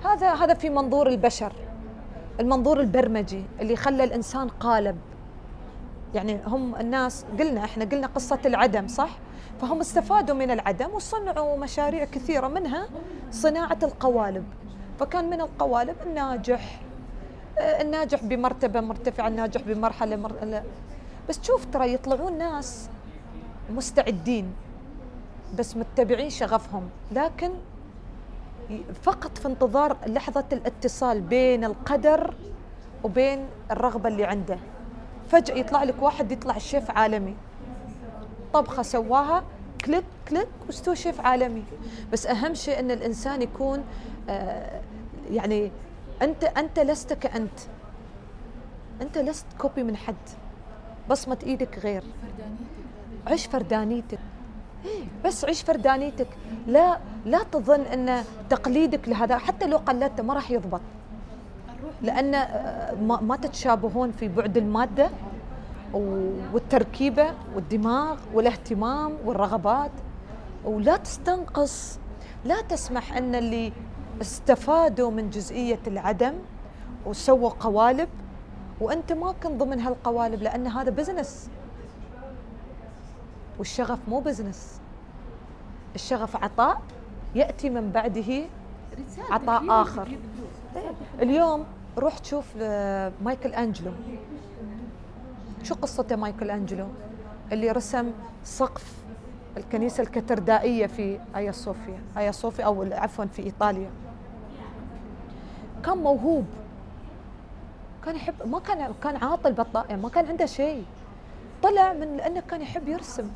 هذا 0.04 0.34
هذا 0.34 0.54
في 0.54 0.70
منظور 0.70 1.06
البشر 1.06 1.52
المنظور 2.40 2.80
البرمجي 2.80 3.44
اللي 3.60 3.76
خلى 3.76 4.04
الإنسان 4.04 4.48
قالب. 4.48 4.96
يعني 6.14 6.40
هم 6.46 6.76
الناس 6.76 7.24
قلنا 7.38 7.64
إحنا 7.64 7.84
قلنا 7.84 8.06
قصة 8.06 8.38
العدم 8.46 8.88
صح؟ 8.88 9.10
فهم 9.60 9.80
استفادوا 9.80 10.34
من 10.34 10.50
العدم 10.50 10.90
وصنعوا 10.94 11.56
مشاريع 11.58 12.04
كثيرة 12.04 12.48
منها 12.48 12.86
صناعة 13.30 13.78
القوالب. 13.82 14.44
فكان 15.00 15.30
من 15.30 15.40
القوالب 15.40 15.96
الناجح 16.06 16.80
الناجح 17.58 18.24
بمرتبة 18.24 18.80
مرتفعه 18.80 19.28
الناجح 19.28 19.60
بمرحلة 19.60 20.16
مر... 20.16 20.62
بس 21.28 21.40
تشوف 21.40 21.64
ترى 21.72 21.92
يطلعون 21.92 22.38
ناس 22.38 22.88
مستعدين 23.70 24.54
بس 25.58 25.76
متبعين 25.76 26.30
شغفهم. 26.30 26.88
لكن 27.12 27.50
فقط 29.02 29.38
في 29.38 29.48
انتظار 29.48 29.96
لحظة 30.06 30.44
الاتصال 30.52 31.20
بين 31.20 31.64
القدر 31.64 32.34
وبين 33.04 33.46
الرغبة 33.70 34.08
اللي 34.08 34.24
عنده. 34.24 34.58
فجأة 35.30 35.54
يطلع 35.54 35.82
لك 35.82 36.02
واحد 36.02 36.32
يطلع 36.32 36.58
شيف 36.58 36.90
عالمي. 36.90 37.34
طبخة 38.52 38.82
سواها 38.82 39.44
كليك 39.84 40.04
كليك 40.28 40.48
واستوى 40.66 40.96
شيف 40.96 41.20
عالمي. 41.20 41.64
بس 42.12 42.26
أهم 42.26 42.54
شيء 42.54 42.78
أن 42.78 42.90
الإنسان 42.90 43.42
يكون 43.42 43.84
آه، 44.28 44.80
يعني 45.30 45.70
أنت 46.22 46.44
أنت 46.44 46.78
لست 46.78 47.12
كأنت. 47.12 47.58
أنت 49.02 49.18
لست 49.18 49.46
كوبي 49.58 49.82
من 49.82 49.96
حد. 49.96 50.14
بصمة 51.10 51.38
إيدك 51.42 51.78
غير. 51.78 52.02
عيش 53.26 53.46
فردانيتك. 53.46 54.18
بس 55.24 55.44
عيش 55.44 55.62
فردانيتك. 55.62 56.28
لا 56.66 56.98
لا 57.24 57.42
تظن 57.42 57.80
أن 57.80 58.24
تقليدك 58.50 59.08
لهذا 59.08 59.38
حتى 59.38 59.66
لو 59.66 59.76
قلدته 59.76 60.22
ما 60.22 60.34
راح 60.34 60.50
يضبط. 60.50 60.80
لأن 62.02 62.34
آه، 62.34 62.94
ما, 62.94 63.36
تتشابهون 63.36 64.12
في 64.12 64.28
بعد 64.28 64.56
المادة 64.56 65.10
والتركيبة 66.52 67.34
والدماغ 67.54 68.18
والاهتمام 68.34 69.12
والرغبات. 69.24 69.90
ولا 70.64 70.96
تستنقص. 70.96 71.98
لا 72.44 72.60
تسمح 72.60 73.16
أن 73.16 73.34
اللي 73.34 73.72
استفادوا 74.20 75.10
من 75.10 75.30
جزئية 75.30 75.78
العدم 75.86 76.34
وسووا 77.06 77.50
قوالب 77.50 78.08
وأنت 78.80 79.12
ما 79.12 79.32
كنت 79.32 79.62
ضمن 79.62 79.80
هالقوالب 79.80 80.42
لأن 80.42 80.66
هذا 80.66 80.90
business 80.90 81.50
والشغف 83.58 83.98
مو 84.08 84.20
business 84.20 84.80
الشغف 85.94 86.36
عطاء 86.36 86.82
يأتي 87.34 87.70
من 87.70 87.90
بعده 87.90 88.44
عطاء 89.30 89.82
آخر. 89.82 90.08
اليوم 91.22 91.64
روح 91.98 92.18
تشوف 92.18 92.56
مايكل 93.24 93.54
أنجلو. 93.54 93.92
شو 95.62 95.74
قصته 95.74 96.16
مايكل 96.16 96.50
أنجلو؟ 96.50 96.86
اللي 97.52 97.70
رسم 97.70 98.10
سقف 98.44 98.94
الكنيسة 99.56 100.02
الكاتدرائيه 100.02 100.86
في 100.86 101.20
آيا 101.36 101.52
صوفيا. 101.52 101.98
آيا 102.16 102.32
صوفيا 102.32 102.64
أو 102.64 102.82
عفوا 102.92 103.24
في 103.24 103.42
إيطاليا. 103.42 103.90
كان 105.86 105.98
موهوب. 105.98 106.44
كان 108.04 108.16
يحب 108.16 108.34
ما 108.46 108.58
كان 108.58 108.94
كان 109.02 109.16
عاطل 109.16 109.52
بطائع 109.52 109.96
ما 109.96 110.08
كان 110.08 110.26
عنده 110.26 110.46
شيء. 110.46 110.84
طلع 111.62 111.92
من 111.92 112.16
لأنه 112.16 112.40
كان 112.40 112.62
يحب 112.62 112.88
يرسم. 112.88 113.30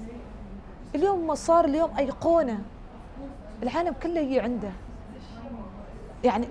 اليوم 0.94 1.34
صار 1.34 1.64
اليوم 1.64 1.96
ايقونه 1.98 2.58
العالم 3.62 3.94
كله 4.02 4.20
يجي 4.20 4.40
عنده. 4.40 4.70
يعني 6.24 6.46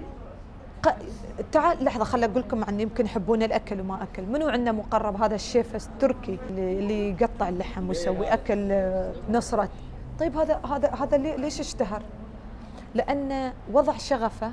ق... 0.83 0.89
تعال 1.51 1.83
لحظة 1.83 2.03
خل 2.03 2.23
أقول 2.23 2.39
لكم 2.41 2.63
عن 2.63 2.79
يمكن 2.79 3.05
يحبون 3.05 3.43
الأكل 3.43 3.81
وما 3.81 4.03
أكل. 4.03 4.23
منو 4.23 4.47
عندنا 4.49 4.71
مقرب 4.71 5.21
هذا 5.23 5.35
الشيف 5.35 5.75
التركي 5.75 6.37
اللي, 6.49 7.09
يقطع 7.09 7.49
اللحم 7.49 7.89
ويسوي 7.89 8.33
أكل 8.33 8.71
آه، 8.71 9.13
نصرت 9.29 9.69
طيب 10.19 10.37
هذا 10.37 10.55
هذا 10.65 10.89
هذا 10.89 11.17
لي- 11.17 11.37
ليش 11.37 11.59
اشتهر؟ 11.59 12.01
لأن 12.95 13.53
وضع 13.73 13.97
شغفه 13.97 14.51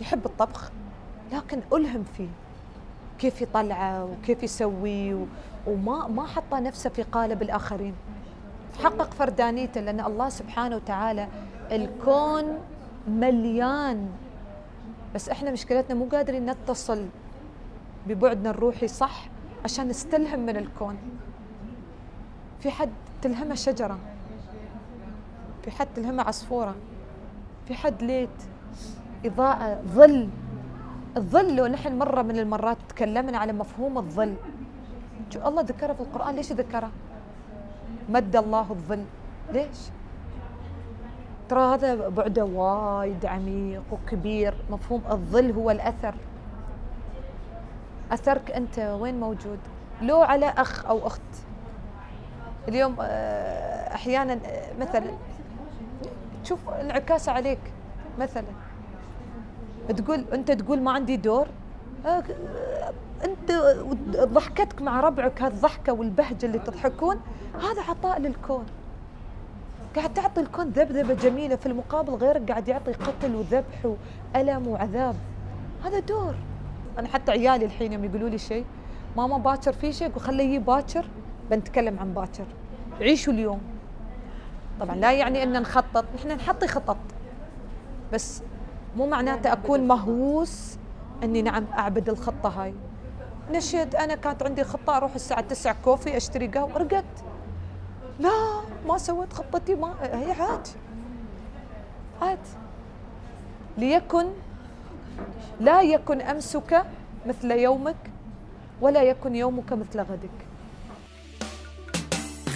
يحب 0.00 0.26
الطبخ 0.26 0.70
لكن 1.32 1.60
ألهم 1.72 2.04
فيه 2.16 2.28
كيف 3.18 3.42
يطلعه 3.42 4.04
وكيف 4.04 4.42
يسوي 4.42 5.14
و- 5.14 5.26
وما 5.66 6.08
ما 6.08 6.26
حط 6.26 6.54
نفسه 6.54 6.90
في 6.90 7.02
قالب 7.02 7.42
الآخرين. 7.42 7.94
حقق 8.84 9.10
فردانيته 9.14 9.80
لأن 9.80 10.00
الله 10.00 10.28
سبحانه 10.28 10.76
وتعالى 10.76 11.28
الكون 11.72 12.58
مليان. 13.08 14.08
بس 15.14 15.28
إحنا 15.28 15.50
مشكلتنا 15.50 15.94
مو 15.94 16.04
قادرين 16.04 16.50
نتصل 16.50 17.06
ببعدنا 18.06 18.50
الروحي 18.50 18.88
صح 18.88 19.28
عشان 19.64 19.88
نستلهم 19.88 20.40
من 20.40 20.56
الكون. 20.56 20.96
في 22.60 22.70
حد 22.70 22.90
تلهمه 23.22 23.54
شجرة 23.54 23.98
في 25.64 25.70
حد 25.70 25.88
تلهمه 25.96 26.22
عصفورة 26.22 26.74
في 27.68 27.74
حد 27.74 28.02
ليت. 28.02 28.28
إضاءة 29.24 29.80
ظل. 29.86 30.28
الظل 31.16 31.56
لو 31.56 31.66
نحن 31.66 31.98
مرة 31.98 32.22
من 32.22 32.38
المرات 32.38 32.76
تكلمنا 32.88 33.38
على 33.38 33.52
مفهوم 33.52 33.98
الظل. 33.98 34.34
الله 35.36 35.62
ذكره 35.62 35.92
في 35.92 36.00
القرآن؟ 36.00 36.36
ليش 36.36 36.52
ذكره؟ 36.52 36.90
مد 38.08 38.36
الله 38.36 38.66
الظل. 38.70 39.04
ليش؟ 39.52 39.78
ترى 41.48 41.74
هذا 41.74 42.08
بعده 42.08 42.44
وايد 42.44 43.26
عميق 43.26 43.82
وكبير. 43.92 44.54
مفهوم 44.70 45.02
الظل 45.10 45.50
هو 45.52 45.70
الأثر. 45.70 46.14
أثرك 48.12 48.50
أنت 48.50 48.78
وين 48.78 49.20
موجود؟ 49.20 49.58
لو 50.02 50.22
على 50.22 50.46
أخ 50.46 50.86
أو 50.86 51.06
أخت. 51.06 51.20
اليوم 52.68 52.96
آه، 53.00 53.94
أحيانا 53.94 54.32
آه، 54.32 54.72
مثلا 54.80 55.10
تشوف 56.44 56.68
انعكاسه 56.70 57.32
عليك. 57.32 57.60
مثلا 58.18 58.44
تقول 59.90 60.24
أنت 60.32 60.50
تقول 60.52 60.80
ما 60.80 60.92
عندي 60.92 61.16
دور؟ 61.16 61.46
آه، 62.06 62.22
أنت 63.24 63.52
ضحكتك 64.16 64.82
مع 64.82 65.00
ربعك 65.00 65.42
هالضحكه 65.42 65.92
والبهجة 65.92 66.46
اللي 66.46 66.58
تضحكون 66.58 67.20
هذا 67.54 67.82
عطاء 67.88 68.20
للكون. 68.20 68.66
قاعد 69.96 70.14
تعطي 70.14 70.40
الكون 70.40 70.68
ذبذبة 70.68 71.14
جميلة 71.14 71.56
في 71.56 71.66
المقابل 71.66 72.14
غيرك 72.14 72.50
قاعد 72.50 72.68
يعطي 72.68 72.92
قتل 72.92 73.34
وذبح 73.34 73.86
وألم 74.34 74.68
وعذاب. 74.68 75.14
هذا 75.84 75.98
دور. 75.98 76.34
أنا 76.98 77.08
حتى 77.08 77.32
عيالي 77.32 77.64
الحين 77.64 77.92
يوم 77.92 78.04
يقولوا 78.04 78.28
لي 78.28 78.38
شيء 78.38 78.64
ماما 79.16 79.38
باكر 79.38 79.72
في 79.72 79.92
شيء؟ 79.92 80.10
أقول 80.10 80.20
خليه 80.20 80.58
باكر 80.58 81.04
بنتكلم 81.50 81.98
عن 81.98 82.14
باكر. 82.14 82.46
عيشوا 83.00 83.32
اليوم. 83.32 83.60
طبعا 84.80 84.96
لا 84.96 85.12
يعني 85.12 85.42
إن 85.42 85.60
نخطط 85.62 86.04
نحن 86.16 86.28
نحطي 86.28 86.66
خطط. 86.66 86.96
بس 88.12 88.42
مو 88.96 89.06
معناته 89.06 89.52
أكون 89.52 89.88
مهووس 89.88 90.78
إني 91.22 91.42
نعم 91.42 91.64
أعبد 91.78 92.08
الخطة 92.08 92.48
هاي. 92.48 92.74
نشد 93.52 93.94
أنا 93.94 94.14
كانت 94.14 94.42
عندي 94.42 94.64
خطة 94.64 94.96
أروح 94.96 95.14
الساعة 95.14 95.40
9 95.40 95.76
كوفي 95.84 96.16
أشتري 96.16 96.46
قهوة 96.46 96.78
رقدت 96.78 97.24
لا 98.20 98.30
ما 98.86 98.98
سويت 98.98 99.32
خطتي 99.32 99.74
ما 99.74 99.94
هي 100.02 100.32
عاد. 100.32 100.68
عاد. 102.22 102.38
ليكن 103.78 104.26
لا 105.60 105.82
يكن 105.82 106.20
أمسك 106.20 106.84
مثل 107.26 107.50
يومك 107.50 107.96
ولا 108.80 109.02
يكن 109.02 109.36
يومك 109.36 109.72
مثل 109.72 110.00
غدك. 110.00 110.49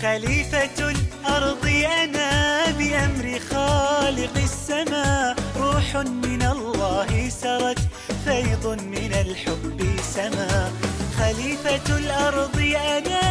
خليفة 0.04 0.90
الأرض 0.90 1.66
أنا 2.02 2.30
بأمر 2.78 3.38
خالق 3.50 4.36
السماء. 4.36 5.36
روح 5.56 5.96
من 5.96 6.42
الله 6.42 7.28
سرت 7.28 7.78
فيض 8.24 8.66
من 8.66 9.12
الحب 9.24 9.80
سما. 10.14 10.72
خليفة 11.18 11.96
الأرض 11.96 12.58
أنا 12.96 13.22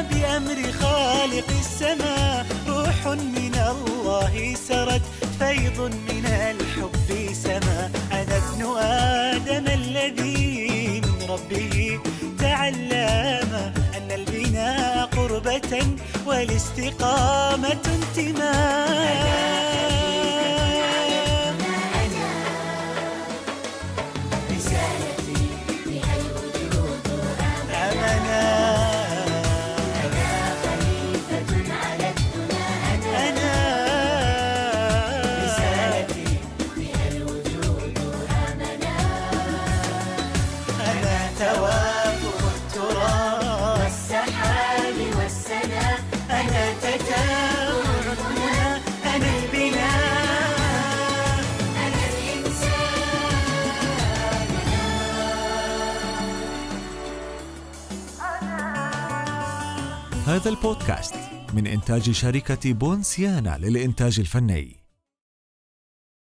بأمر 0.00 0.72
خالق 0.80 1.48
السماء. 1.60 2.46
روح 2.68 3.06
من 3.06 3.54
الله 3.54 4.54
سرت 4.68 5.02
فيض 5.38 5.78
من 5.80 6.26
الحب 6.26 7.34
سما. 7.44 7.90
أنا 8.12 8.36
ابن 8.42 8.62
آدم 8.82 9.66
الذي 9.66 11.00
من 11.04 11.30
ربه 11.30 12.00
تعلم 12.38 13.72
أن 13.96 14.08
البناء 14.10 15.06
قربة 15.06 15.72
والاستقامة 16.26 17.78
انتماء. 17.86 19.26
هذا 60.46 60.54
البودكاست 60.54 61.14
من 61.54 61.66
إنتاج 61.66 62.10
شركة 62.10 62.72
بونسيانا 62.72 63.58
للإنتاج 63.58 64.20
الفني. 64.20 64.85